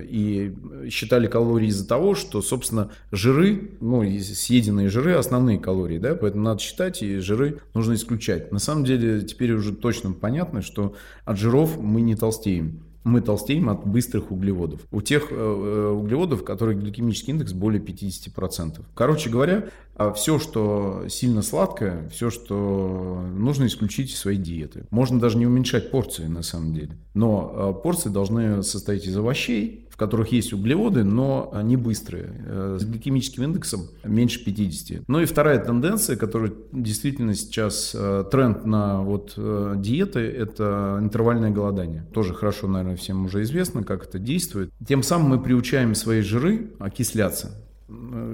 и 0.02 0.52
считали 0.90 1.28
калории 1.28 1.67
из-за 1.68 1.86
того, 1.86 2.14
что, 2.14 2.42
собственно, 2.42 2.90
жиры, 3.12 3.72
ну, 3.80 4.02
съеденные 4.20 4.88
жиры 4.88 5.14
основные 5.14 5.58
калории, 5.58 5.98
да, 5.98 6.14
поэтому 6.14 6.44
надо 6.44 6.60
считать, 6.60 7.02
и 7.02 7.18
жиры 7.18 7.60
нужно 7.74 7.94
исключать. 7.94 8.52
На 8.52 8.58
самом 8.58 8.84
деле 8.84 9.22
теперь 9.22 9.52
уже 9.52 9.74
точно 9.74 10.12
понятно, 10.12 10.62
что 10.62 10.94
от 11.24 11.38
жиров 11.38 11.78
мы 11.78 12.00
не 12.00 12.16
толстеем 12.16 12.82
мы 13.08 13.20
толстеем 13.20 13.68
от 13.70 13.86
быстрых 13.86 14.30
углеводов. 14.30 14.80
У 14.90 15.00
тех 15.00 15.28
э, 15.30 15.34
э, 15.34 15.90
углеводов, 15.90 16.44
которые 16.44 16.78
гликемический 16.78 17.32
индекс 17.32 17.52
более 17.52 17.82
50%. 17.82 18.82
Короче 18.94 19.30
говоря, 19.30 19.68
все, 20.14 20.38
что 20.38 21.04
сильно 21.08 21.42
сладкое, 21.42 22.08
все, 22.08 22.30
что 22.30 23.24
нужно 23.34 23.66
исключить 23.66 24.12
из 24.12 24.18
своей 24.18 24.38
диеты. 24.38 24.86
Можно 24.90 25.20
даже 25.20 25.38
не 25.38 25.46
уменьшать 25.46 25.90
порции 25.90 26.26
на 26.26 26.42
самом 26.42 26.74
деле. 26.74 26.96
Но 27.14 27.74
э, 27.76 27.82
порции 27.82 28.10
должны 28.10 28.62
состоять 28.62 29.06
из 29.06 29.16
овощей, 29.16 29.88
в 29.90 29.96
которых 29.96 30.30
есть 30.30 30.52
углеводы, 30.52 31.02
но 31.02 31.50
они 31.52 31.76
быстрые, 31.76 32.30
э, 32.46 32.78
с 32.80 32.84
гликемическим 32.84 33.42
индексом 33.44 33.88
меньше 34.04 34.44
50. 34.44 35.08
Ну 35.08 35.20
и 35.20 35.24
вторая 35.24 35.58
тенденция, 35.58 36.16
которая 36.16 36.52
действительно 36.72 37.34
сейчас 37.34 37.92
э, 37.94 38.24
тренд 38.30 38.64
на 38.64 39.02
вот 39.02 39.34
диеты, 39.36 40.20
это 40.20 40.98
интервальное 41.00 41.50
голодание. 41.50 42.06
Тоже 42.12 42.34
хорошо, 42.34 42.68
наверное, 42.68 42.96
всем 42.96 43.24
уже 43.24 43.42
известно, 43.42 43.82
как 43.82 44.04
это 44.04 44.18
действует. 44.18 44.70
Тем 44.86 45.02
самым 45.02 45.30
мы 45.30 45.42
приучаем 45.42 45.94
свои 45.94 46.20
жиры 46.20 46.70
окисляться 46.78 47.64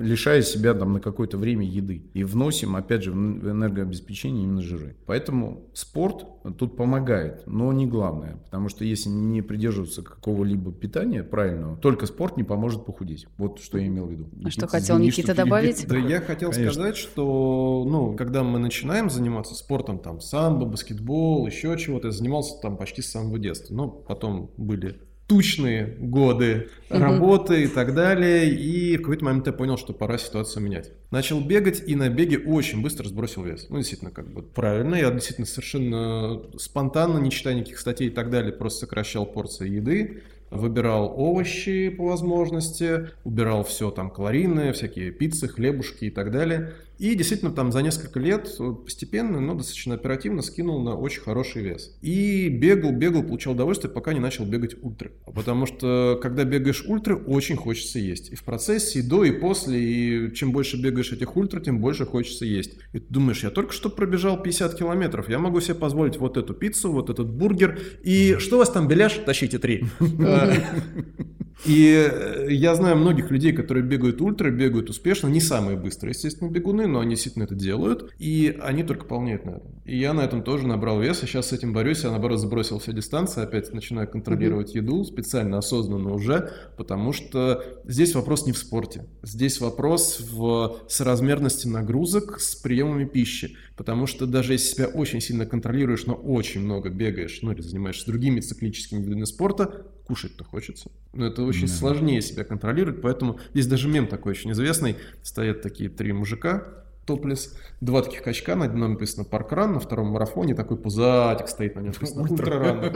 лишая 0.03 0.43
себя 0.43 0.75
там 0.75 0.95
на 0.95 1.01
какое-то 1.01 1.39
время 1.39 1.67
еды. 1.67 2.11
И 2.15 2.25
вносим, 2.25 2.77
опять 2.77 3.05
же, 3.05 3.13
в 3.13 3.15
энергообеспечение 3.15 4.45
именно 4.45 4.63
жиры. 4.63 4.97
Поэтому 5.07 5.69
спорт 5.73 6.27
тут 6.59 6.77
помогает, 6.77 7.43
но 7.47 7.73
не 7.73 7.87
главное. 7.87 8.37
Потому 8.45 8.69
что 8.69 8.85
если 8.85 9.09
не 9.09 9.43
придерживаться 9.43 10.03
какого-либо 10.03 10.73
питания 10.73 11.23
правильного, 11.23 11.77
только 11.77 12.07
спорт 12.07 12.37
не 12.37 12.45
поможет 12.45 12.85
похудеть. 12.85 13.27
Вот 13.39 13.61
что 13.61 13.79
я 13.79 13.87
имел 13.87 14.07
в 14.07 14.11
виду. 14.11 14.29
А 14.45 14.51
что 14.51 14.67
хотел 14.67 14.99
Никита 14.99 15.33
что 15.33 15.45
добавить? 15.45 15.87
Да 15.87 15.97
я 15.97 16.21
хотел 16.21 16.51
Конечно. 16.51 16.73
сказать, 16.73 16.97
что, 16.97 17.85
ну, 17.89 18.15
когда 18.17 18.43
мы 18.43 18.59
начинаем 18.59 19.11
заниматься 19.11 19.55
спортом, 19.55 19.99
там, 19.99 20.21
самбо, 20.21 20.67
баскетбол, 20.67 21.47
еще 21.47 21.77
чего-то, 21.79 22.09
я 22.09 22.13
занимался 22.13 22.61
там 22.61 22.77
почти 22.77 23.03
с 23.03 23.11
самого 23.11 23.39
детства. 23.39 23.75
Но 23.75 23.89
потом 23.89 24.51
были 24.57 25.01
тучные 25.27 25.97
годы 25.99 26.69
Мгм. 26.91 27.03
работы 27.03 27.65
и 27.65 27.67
так 27.67 27.95
далее, 27.95 28.51
и 28.51 28.97
в 28.97 29.01
какой-то 29.01 29.25
момент 29.25 29.47
я 29.47 29.53
понял, 29.53 29.77
что 29.79 29.93
пора 29.93 30.19
ситуацию 30.19 30.63
менять. 30.63 30.93
Начал 31.11 31.41
бегать, 31.41 31.83
и 31.87 31.95
на 31.97 32.09
беге 32.09 32.39
очень 32.39 32.83
быстро 32.83 33.09
сбросил 33.09 33.43
вес. 33.43 33.67
Ну, 33.71 33.79
действительно, 33.79 34.11
как 34.11 34.29
бы 34.33 34.43
правильно, 34.43 34.95
я 34.95 35.11
действительно 35.11 35.47
совершенно 35.47 36.43
спонтанно, 36.59 37.19
не 37.19 37.31
читая 37.31 37.55
никаких 37.55 37.79
статей 37.79 38.09
и 38.09 38.11
так 38.11 38.31
далее, 38.31 38.53
просто 38.53 38.81
сокращал 38.81 39.25
порции 39.27 39.69
еды, 39.69 40.23
выбирал 40.51 41.13
овощи 41.17 41.89
по 41.89 42.05
возможности, 42.07 43.09
убирал 43.25 43.65
все 43.65 43.91
там 43.91 44.11
калорийное, 44.11 44.73
всякие 44.73 45.11
пиццы, 45.11 45.49
хлебушки 45.49 46.05
и 46.05 46.11
так 46.11 46.31
далее. 46.31 46.75
И 46.99 47.15
действительно 47.15 47.51
там 47.51 47.73
за 47.73 47.83
несколько 47.83 48.21
лет 48.21 48.57
постепенно, 48.85 49.41
но 49.41 49.55
достаточно 49.55 49.95
оперативно 49.95 50.43
скинул 50.43 50.83
на 50.83 50.95
очень 50.97 51.23
хороший 51.23 51.63
вес. 51.63 51.97
И 52.03 52.49
бегал, 52.49 52.93
бегал, 52.93 53.23
получал 53.23 53.55
удовольствие, 53.55 53.93
пока 53.93 54.13
не 54.13 54.21
начал 54.21 54.45
бегать 54.45 54.77
ультры. 54.83 55.13
Потому 55.27 55.67
что 55.67 56.19
когда 56.23 56.45
бегаешь 56.45 56.85
ультры, 56.87 57.17
очень 57.17 57.57
хочется 57.57 57.99
есть. 57.99 58.31
И 58.31 58.37
в 58.37 58.45
процессе, 58.45 59.01
и 59.01 59.03
до, 59.03 59.25
и 59.25 59.33
после, 59.33 59.81
и 59.81 60.35
чем 60.35 60.53
больше 60.53 60.81
бегаешь 60.81 61.13
этих 61.13 61.37
ультра, 61.37 61.61
тем 61.61 61.81
больше 61.81 62.07
хочется 62.07 62.45
есть. 62.45 62.75
И 62.93 63.01
ты 63.01 63.07
думаешь, 63.09 63.43
я 63.43 63.51
только 63.51 63.73
что 63.73 63.91
пробежал 63.91 64.41
50 64.41 64.75
километров, 64.75 65.29
я 65.29 65.39
могу 65.39 65.61
себе 65.61 65.75
позволить 65.75 66.17
вот 66.19 66.37
эту 66.37 66.55
пиццу, 66.55 66.93
вот 66.93 67.11
этот 67.11 67.29
бургер, 67.29 67.79
и 68.03 68.37
что 68.39 68.57
у 68.57 68.59
вас 68.59 68.71
там, 68.71 68.89
беляш? 68.89 69.15
Тащите 69.25 69.59
три. 69.59 69.85
И 71.65 72.09
э, 72.11 72.49
я 72.51 72.75
знаю 72.75 72.97
многих 72.97 73.31
людей, 73.31 73.53
которые 73.53 73.85
бегают 73.85 74.21
ультра, 74.21 74.51
бегают 74.51 74.91
успешно, 74.91 75.29
не 75.29 75.41
самые 75.41 75.77
быстрые, 75.77 76.13
естественно, 76.13 76.51
бегуны, 76.51 76.87
но 76.87 77.01
они 77.01 77.11
действительно 77.11 77.45
это 77.45 77.55
делают, 77.55 78.13
и 78.19 78.59
они 78.63 78.83
только 78.83 79.07
полнеют 79.07 79.45
на 79.45 79.51
этом. 79.51 79.83
И 79.85 79.97
я 79.97 80.13
на 80.13 80.21
этом 80.23 80.43
тоже 80.43 80.67
набрал 80.67 81.01
вес, 81.01 81.23
и 81.23 81.27
сейчас 81.27 81.49
с 81.49 81.53
этим 81.53 81.73
борюсь, 81.73 82.05
я 82.05 82.11
наоборот 82.11 82.41
сбросил 82.41 82.79
все 82.79 82.93
дистанции, 82.93 83.43
опять 83.43 83.73
начинаю 83.73 84.09
контролировать 84.09 84.75
еду, 84.75 85.05
специально, 85.05 85.59
осознанно 85.59 86.13
уже, 86.13 86.51
потому 86.77 87.13
что 87.13 87.63
здесь 87.85 88.15
вопрос 88.15 88.47
не 88.47 88.53
в 88.53 88.59
спорте, 88.59 89.07
здесь 89.23 89.61
вопрос 89.61 90.21
в 90.21 90.81
соразмерности 90.89 91.67
нагрузок 91.67 92.41
с 92.41 92.57
приемами 92.57 93.05
пищи, 93.05 93.57
потому 93.77 94.07
что 94.07 94.27
даже 94.27 94.53
если 94.53 94.75
себя 94.75 94.87
очень 94.87 95.21
сильно 95.21 95.47
контролируешь, 95.47 96.07
но 96.07 96.15
очень 96.15 96.61
много 96.61 96.91
бегаешь, 96.91 97.41
ну 97.43 97.53
или 97.53 97.61
занимаешься 97.61 98.07
другими 98.07 98.41
циклическими 98.41 99.03
видами 99.03 99.25
спорта, 99.25 99.87
кушать-то 100.05 100.45
хочется. 100.45 100.91
Но 101.13 101.27
это 101.27 101.43
очень 101.43 101.67
Да. 101.67 101.73
сложнее 101.73 102.21
себя 102.23 102.45
контролировать, 102.45 103.01
поэтому 103.01 103.39
здесь 103.53 103.67
даже 103.67 103.89
мем 103.89 104.07
такой 104.07 104.33
очень 104.33 104.53
известный. 104.53 104.97
Стоят 105.23 105.63
такие 105.63 105.89
три 105.89 106.13
мужика, 106.13 106.84
топлес, 107.07 107.55
два 107.81 108.03
таких 108.03 108.23
качка, 108.23 108.55
на 108.57 108.67
одном 108.67 108.93
написано 108.93 109.25
паркран, 109.25 109.73
на 109.73 109.81
втором 109.81 110.09
марафоне 110.09 110.55
такой 110.55 110.77
пузатик 110.77 111.49
стоит, 111.49 111.75
на 111.77 111.81
нем 111.81 111.93
написано 111.93 112.23
ультраран. 112.31 112.85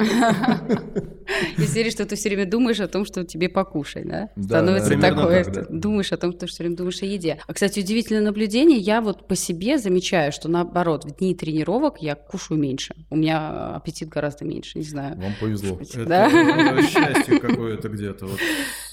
Из 1.59 1.73
серии, 1.73 1.91
что 1.91 2.07
ты 2.07 2.17
все 2.17 2.29
время 2.29 2.47
думаешь 2.47 2.81
о 2.81 2.89
том, 2.89 3.05
что 3.05 3.25
тебе 3.25 3.49
покушай, 3.49 4.05
да? 4.05 4.31
Становится 4.41 4.99
такое, 4.99 5.45
думаешь 5.69 6.13
о 6.13 6.17
том, 6.17 6.33
что 6.33 6.47
все 6.47 6.63
время 6.63 6.77
думаешь 6.77 7.03
о 7.03 7.07
еде. 7.07 7.39
А, 7.47 7.53
кстати, 7.53 7.81
удивительное 7.81 8.23
наблюдение, 8.23 8.79
я 8.79 9.01
вот 9.01 9.27
по 9.29 9.37
себе 9.37 9.79
замечаю, 9.79 10.33
что 10.33 10.49
наоборот, 10.49 11.05
в 11.05 11.17
дни 11.17 11.35
тренировок 11.35 12.01
я 12.01 12.15
кушаю 12.15 12.59
меньше. 12.59 12.95
У 13.11 13.17
меня 13.17 13.77
аппетит 13.77 14.09
гораздо 14.09 14.45
меньше, 14.45 14.79
не 14.79 14.85
знаю. 14.85 15.17
Вам 15.17 15.33
повезло. 15.41 15.79
Это 15.81 16.83
счастье 16.83 17.39
какое-то 17.39 17.89
где-то 17.89 18.27
вот 18.27 18.39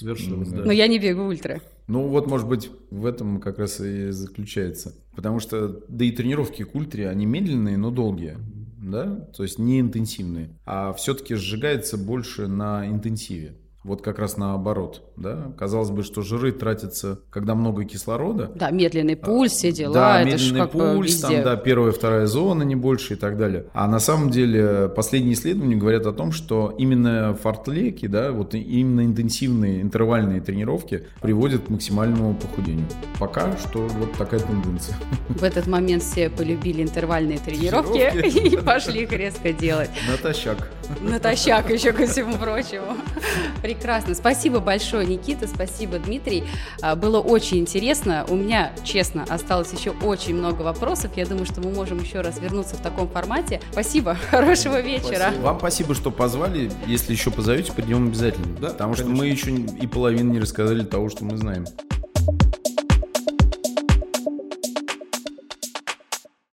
да. 0.02 0.62
Но 0.64 0.72
я 0.72 0.86
не 0.86 0.98
бегаю 0.98 1.28
ультра. 1.28 1.60
Ну 1.88 2.08
вот, 2.08 2.26
может 2.26 2.48
быть, 2.48 2.70
в 2.90 3.06
этом 3.06 3.40
как 3.40 3.58
раз 3.58 3.80
и 3.80 4.10
заключается. 4.10 4.94
Потому 5.14 5.38
что, 5.38 5.84
да 5.88 6.04
и 6.04 6.10
тренировки 6.10 6.64
к 6.64 6.74
ультре, 6.74 7.08
они 7.08 7.26
медленные, 7.26 7.76
но 7.76 7.90
долгие. 7.90 8.38
да, 8.78 9.16
то 9.36 9.42
есть 9.42 9.58
не 9.58 9.80
интенсивные, 9.80 10.50
а 10.64 10.92
все-таки 10.92 11.34
сжигается 11.34 11.96
больше 11.96 12.46
на 12.46 12.86
интенсиве. 12.86 13.56
Вот 13.86 14.02
как 14.02 14.18
раз 14.18 14.36
наоборот, 14.36 15.02
да. 15.16 15.52
Казалось 15.56 15.90
бы, 15.90 16.02
что 16.02 16.22
жиры 16.22 16.50
тратятся, 16.50 17.20
когда 17.30 17.54
много 17.54 17.84
кислорода. 17.84 18.50
Да, 18.52 18.72
медленный 18.72 19.14
пульс, 19.14 19.52
все 19.52 19.70
дела. 19.70 19.94
Да, 19.94 20.20
это 20.22 20.32
медленный 20.32 20.60
как 20.62 20.72
пульс, 20.72 21.20
там, 21.20 21.42
да, 21.44 21.54
первая, 21.54 21.92
вторая 21.92 22.26
зона, 22.26 22.64
не 22.64 22.74
больше 22.74 23.14
и 23.14 23.16
так 23.16 23.36
далее. 23.36 23.66
А 23.72 23.86
на 23.86 24.00
самом 24.00 24.30
деле 24.30 24.88
последние 24.88 25.34
исследования 25.34 25.76
говорят 25.76 26.04
о 26.06 26.12
том, 26.12 26.32
что 26.32 26.74
именно 26.76 27.38
фартлеки, 27.40 28.08
да, 28.08 28.32
вот 28.32 28.54
именно 28.54 29.04
интенсивные 29.04 29.82
интервальные 29.82 30.40
тренировки 30.40 31.04
приводят 31.22 31.66
к 31.66 31.68
максимальному 31.68 32.34
похудению. 32.34 32.86
Пока 33.20 33.56
что 33.56 33.86
вот 33.86 34.14
такая 34.14 34.40
тенденция. 34.40 34.96
В 35.28 35.44
этот 35.44 35.68
момент 35.68 36.02
все 36.02 36.28
полюбили 36.28 36.82
интервальные 36.82 37.38
тренировки 37.38 38.26
и 38.48 38.56
пошли 38.56 39.04
их 39.04 39.12
резко 39.12 39.52
делать. 39.52 39.90
Натощак. 40.10 40.72
Натощак 41.00 41.70
еще 41.70 41.92
ко 41.92 42.08
всему 42.08 42.36
прочему. 42.36 42.96
Прекрасно. 43.76 44.14
Спасибо 44.14 44.60
большое, 44.60 45.06
Никита. 45.06 45.46
Спасибо, 45.46 45.98
Дмитрий. 45.98 46.44
А, 46.80 46.96
было 46.96 47.20
очень 47.20 47.58
интересно. 47.58 48.24
У 48.28 48.34
меня, 48.34 48.72
честно, 48.84 49.24
осталось 49.28 49.72
еще 49.72 49.90
очень 50.02 50.34
много 50.34 50.62
вопросов. 50.62 51.12
Я 51.16 51.26
думаю, 51.26 51.44
что 51.44 51.60
мы 51.60 51.70
можем 51.70 52.00
еще 52.00 52.22
раз 52.22 52.38
вернуться 52.38 52.76
в 52.76 52.80
таком 52.80 53.08
формате. 53.08 53.60
Спасибо. 53.72 54.14
Хорошего 54.30 54.80
вечера. 54.80 55.26
Спасибо. 55.26 55.42
Вам 55.42 55.58
спасибо, 55.58 55.94
что 55.94 56.10
позвали. 56.10 56.70
Если 56.86 57.12
еще 57.12 57.30
позовете, 57.30 57.72
подъем 57.72 58.08
обязательно. 58.08 58.56
Да, 58.60 58.68
Потому 58.68 58.94
конечно. 58.94 59.14
что 59.14 59.22
мы 59.22 59.26
еще 59.26 59.50
и 59.50 59.86
половину 59.86 60.32
не 60.32 60.40
рассказали 60.40 60.82
того, 60.84 61.10
что 61.10 61.24
мы 61.24 61.36
знаем. 61.36 61.66